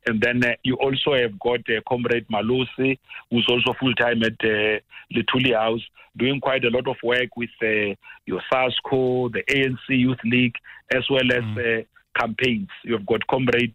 And 0.06 0.20
then 0.20 0.44
uh, 0.44 0.54
you 0.62 0.74
also 0.76 1.14
have 1.14 1.38
got 1.38 1.60
uh, 1.60 1.80
Comrade 1.88 2.26
Malosi, 2.28 2.98
who's 3.30 3.46
also 3.48 3.74
full-time 3.78 4.22
at 4.22 4.32
uh, 4.42 4.78
Luthuli 5.14 5.54
House, 5.54 5.82
doing 6.16 6.40
quite 6.40 6.64
a 6.64 6.70
lot 6.70 6.86
of 6.88 6.96
work 7.02 7.36
with 7.36 7.50
uh, 7.62 7.94
your 8.26 8.42
SASCO, 8.52 9.32
the 9.32 9.42
ANC 9.50 9.78
Youth 9.88 10.18
League, 10.24 10.54
as 10.94 11.04
well 11.10 11.32
as 11.32 11.42
mm. 11.42 11.80
uh, 11.80 11.84
campaigns. 12.18 12.68
You've 12.84 13.06
got 13.06 13.26
Comrade 13.26 13.74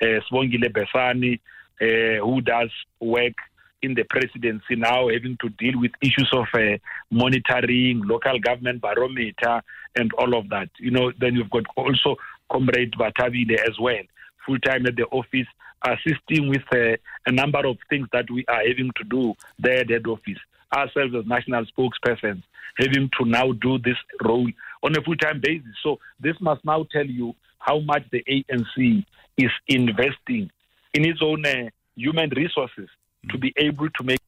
uh, 0.00 0.20
Besani, 0.30 1.40
uh, 1.80 2.24
who 2.24 2.40
does 2.40 2.70
work 3.00 3.34
in 3.82 3.94
the 3.94 4.04
presidency 4.04 4.76
now, 4.76 5.08
having 5.08 5.36
to 5.40 5.48
deal 5.50 5.78
with 5.80 5.90
issues 6.00 6.30
of 6.32 6.46
uh, 6.54 6.78
monitoring, 7.10 8.00
local 8.04 8.38
government 8.38 8.80
barometer, 8.80 9.60
and 9.96 10.12
all 10.14 10.38
of 10.38 10.48
that. 10.50 10.68
You 10.78 10.92
know, 10.92 11.12
then 11.20 11.34
you've 11.34 11.50
got 11.50 11.64
also 11.76 12.16
Comrade 12.50 12.92
Bathabile 12.92 13.58
as 13.68 13.78
well, 13.80 14.02
full 14.46 14.58
time 14.60 14.86
at 14.86 14.96
the 14.96 15.06
office, 15.06 15.48
assisting 15.84 16.48
with 16.48 16.62
uh, 16.72 16.96
a 17.26 17.32
number 17.32 17.66
of 17.66 17.76
things 17.90 18.08
that 18.12 18.30
we 18.30 18.44
are 18.46 18.66
having 18.66 18.90
to 18.96 19.04
do 19.04 19.34
there 19.58 19.80
at 19.80 19.88
the 19.88 20.10
office. 20.10 20.38
Ourselves 20.74 21.14
as 21.14 21.26
national 21.26 21.66
spokespersons, 21.66 22.42
having 22.76 23.10
to 23.18 23.26
now 23.26 23.52
do 23.52 23.78
this 23.78 23.96
role 24.24 24.48
on 24.82 24.96
a 24.96 25.02
full 25.02 25.16
time 25.16 25.40
basis. 25.42 25.74
So, 25.82 25.98
this 26.20 26.36
must 26.40 26.64
now 26.64 26.86
tell 26.92 27.06
you 27.06 27.34
how 27.64 27.78
much 27.80 28.04
the 28.10 28.24
ANC 28.28 29.04
is 29.38 29.50
investing 29.68 30.50
in 30.94 31.04
its 31.04 31.20
own 31.22 31.44
uh, 31.46 31.68
human 31.96 32.30
resources 32.30 32.88
to 33.30 33.38
be 33.38 33.52
able 33.56 33.88
to 33.88 34.04
make 34.04 34.20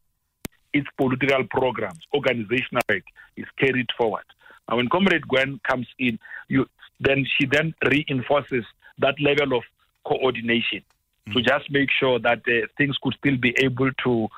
its 0.73 0.87
political 0.97 1.45
programs, 1.51 2.01
organizational 2.15 2.83
work 2.89 3.03
is 3.37 3.47
carried 3.59 3.89
forward. 3.97 4.25
And 4.69 4.77
when 4.77 4.89
Comrade 4.89 5.29
Gwen 5.29 5.61
comes 5.69 5.87
in, 5.99 6.19
you 6.49 6.67
then 7.01 7.27
she 7.37 7.47
then 7.47 7.75
reinforces 7.91 8.65
that 8.99 9.15
level 9.21 9.59
of 9.59 9.65
coordination 10.07 10.83
mm. 11.29 11.33
to 11.33 11.43
just 11.43 11.71
make 11.71 11.89
sure 11.91 12.19
that 12.21 12.39
uh, 12.47 12.67
things 12.79 12.97
could 13.03 13.15
still 13.19 13.37
be 13.37 13.55
able 13.59 13.91
to 14.05 14.29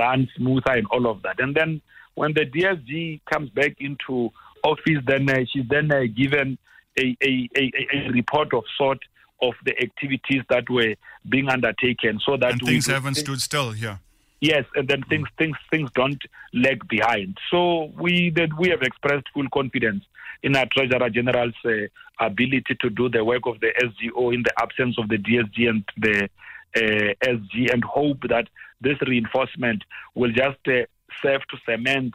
run 0.00 0.28
smoother 0.36 0.72
and 0.72 0.86
all 0.90 1.06
of 1.06 1.22
that. 1.22 1.38
And 1.38 1.54
then 1.54 1.82
when 2.14 2.32
the 2.32 2.46
DSG 2.46 3.20
comes 3.30 3.50
back 3.50 3.76
into 3.80 4.30
office, 4.64 5.02
then 5.06 5.28
uh, 5.28 5.44
she's 5.52 5.68
then 5.68 5.92
uh, 5.92 6.04
given 6.16 6.58
a, 6.98 7.16
a, 7.22 7.48
a, 7.56 7.72
a 7.92 8.10
report 8.10 8.52
of 8.54 8.64
sort 8.76 8.98
of 9.42 9.54
the 9.64 9.78
activities 9.80 10.42
that 10.48 10.68
were 10.70 10.94
being 11.28 11.48
undertaken 11.48 12.20
so 12.24 12.36
that 12.36 12.52
and 12.52 12.60
things 12.62 12.86
haven't 12.86 13.16
stood 13.16 13.40
still 13.40 13.74
yeah. 13.74 13.98
Yes 14.40 14.64
and 14.74 14.86
then 14.88 15.02
things 15.08 15.28
mm. 15.28 15.38
things 15.38 15.56
things 15.70 15.90
don't 15.94 16.22
lag 16.52 16.86
behind. 16.88 17.38
So 17.50 17.92
we 17.98 18.30
that 18.30 18.50
we 18.58 18.68
have 18.70 18.82
expressed 18.82 19.26
full 19.32 19.48
confidence 19.52 20.04
in 20.42 20.56
our 20.56 20.66
treasurer 20.66 21.10
general's 21.10 21.54
uh, 21.64 21.88
ability 22.20 22.76
to 22.80 22.90
do 22.90 23.08
the 23.08 23.24
work 23.24 23.46
of 23.46 23.60
the 23.60 23.72
SGO 23.82 24.34
in 24.34 24.42
the 24.42 24.52
absence 24.60 24.98
of 24.98 25.08
the 25.08 25.16
DSG 25.16 25.68
and 25.68 25.84
the 25.96 26.28
uh, 26.76 27.14
SG 27.24 27.72
and 27.72 27.82
hope 27.84 28.18
that 28.28 28.48
this 28.80 28.98
reinforcement 29.06 29.82
will 30.14 30.30
just 30.30 30.58
uh, 30.68 30.84
serve 31.22 31.40
to 31.48 31.56
cement 31.64 32.14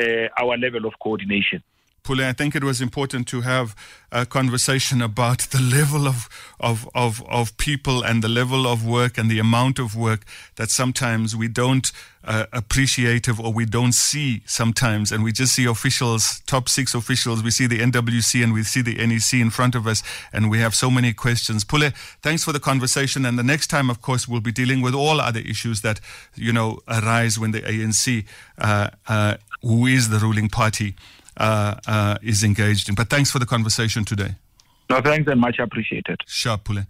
uh, 0.00 0.28
our 0.40 0.56
level 0.56 0.86
of 0.86 0.94
coordination 1.02 1.62
Pule, 2.08 2.24
I 2.24 2.32
think 2.32 2.56
it 2.56 2.64
was 2.64 2.80
important 2.80 3.28
to 3.28 3.42
have 3.42 3.76
a 4.10 4.24
conversation 4.24 5.02
about 5.02 5.40
the 5.50 5.60
level 5.60 6.08
of, 6.08 6.26
of, 6.58 6.88
of, 6.94 7.22
of 7.28 7.54
people 7.58 8.02
and 8.02 8.24
the 8.24 8.30
level 8.30 8.66
of 8.66 8.82
work 8.82 9.18
and 9.18 9.30
the 9.30 9.38
amount 9.38 9.78
of 9.78 9.94
work 9.94 10.24
that 10.56 10.70
sometimes 10.70 11.36
we 11.36 11.48
don't 11.48 11.92
uh, 12.24 12.46
appreciate 12.50 13.28
or 13.28 13.52
we 13.52 13.66
don't 13.66 13.92
see 13.92 14.40
sometimes. 14.46 15.12
And 15.12 15.22
we 15.22 15.32
just 15.32 15.54
see 15.54 15.66
officials, 15.66 16.40
top 16.46 16.70
six 16.70 16.94
officials. 16.94 17.42
We 17.42 17.50
see 17.50 17.66
the 17.66 17.80
NWC 17.80 18.42
and 18.42 18.54
we 18.54 18.62
see 18.62 18.80
the 18.80 18.94
NEC 18.94 19.34
in 19.34 19.50
front 19.50 19.74
of 19.74 19.86
us, 19.86 20.02
and 20.32 20.48
we 20.48 20.60
have 20.60 20.74
so 20.74 20.90
many 20.90 21.12
questions. 21.12 21.62
Pule, 21.62 21.90
thanks 22.22 22.42
for 22.42 22.54
the 22.54 22.60
conversation. 22.60 23.26
And 23.26 23.38
the 23.38 23.42
next 23.42 23.66
time, 23.66 23.90
of 23.90 24.00
course, 24.00 24.26
we'll 24.26 24.40
be 24.40 24.52
dealing 24.52 24.80
with 24.80 24.94
all 24.94 25.20
other 25.20 25.40
issues 25.40 25.82
that, 25.82 26.00
you 26.34 26.54
know, 26.54 26.80
arise 26.88 27.38
when 27.38 27.50
the 27.50 27.60
ANC, 27.60 28.24
uh, 28.56 28.88
uh, 29.06 29.36
who 29.60 29.84
is 29.84 30.08
the 30.08 30.18
ruling 30.18 30.48
party, 30.48 30.94
is 32.22 32.42
engaged 32.44 32.88
in. 32.88 32.94
But 32.94 33.10
thanks 33.10 33.30
for 33.30 33.38
the 33.38 33.46
conversation 33.46 34.04
today. 34.04 34.36
No, 34.90 35.00
thanks 35.00 35.30
and 35.30 35.40
much 35.40 35.58
appreciated. 35.58 36.20
Sure, 36.26 36.56
Pule. 36.56 36.84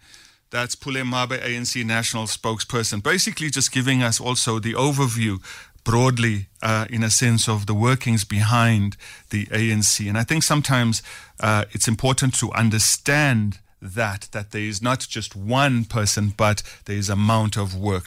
That's 0.50 0.74
Pule 0.74 1.04
Mabe, 1.04 1.38
ANC 1.42 1.84
national 1.84 2.24
spokesperson, 2.24 3.02
basically 3.02 3.50
just 3.50 3.70
giving 3.70 4.02
us 4.02 4.18
also 4.20 4.58
the 4.58 4.72
overview 4.72 5.42
broadly 5.84 6.46
uh, 6.62 6.86
in 6.88 7.02
a 7.02 7.10
sense 7.10 7.48
of 7.48 7.66
the 7.66 7.74
workings 7.74 8.24
behind 8.24 8.96
the 9.30 9.46
ANC. 9.46 10.08
And 10.08 10.16
I 10.16 10.24
think 10.24 10.42
sometimes 10.42 11.02
uh, 11.40 11.64
it's 11.72 11.88
important 11.88 12.34
to 12.38 12.52
understand 12.52 13.58
that, 13.82 14.28
that 14.32 14.50
there 14.52 14.62
is 14.62 14.80
not 14.80 15.00
just 15.00 15.36
one 15.36 15.84
person, 15.84 16.32
but 16.36 16.62
there 16.86 16.96
is 16.96 17.10
amount 17.10 17.56
of 17.56 17.74
work. 17.76 18.06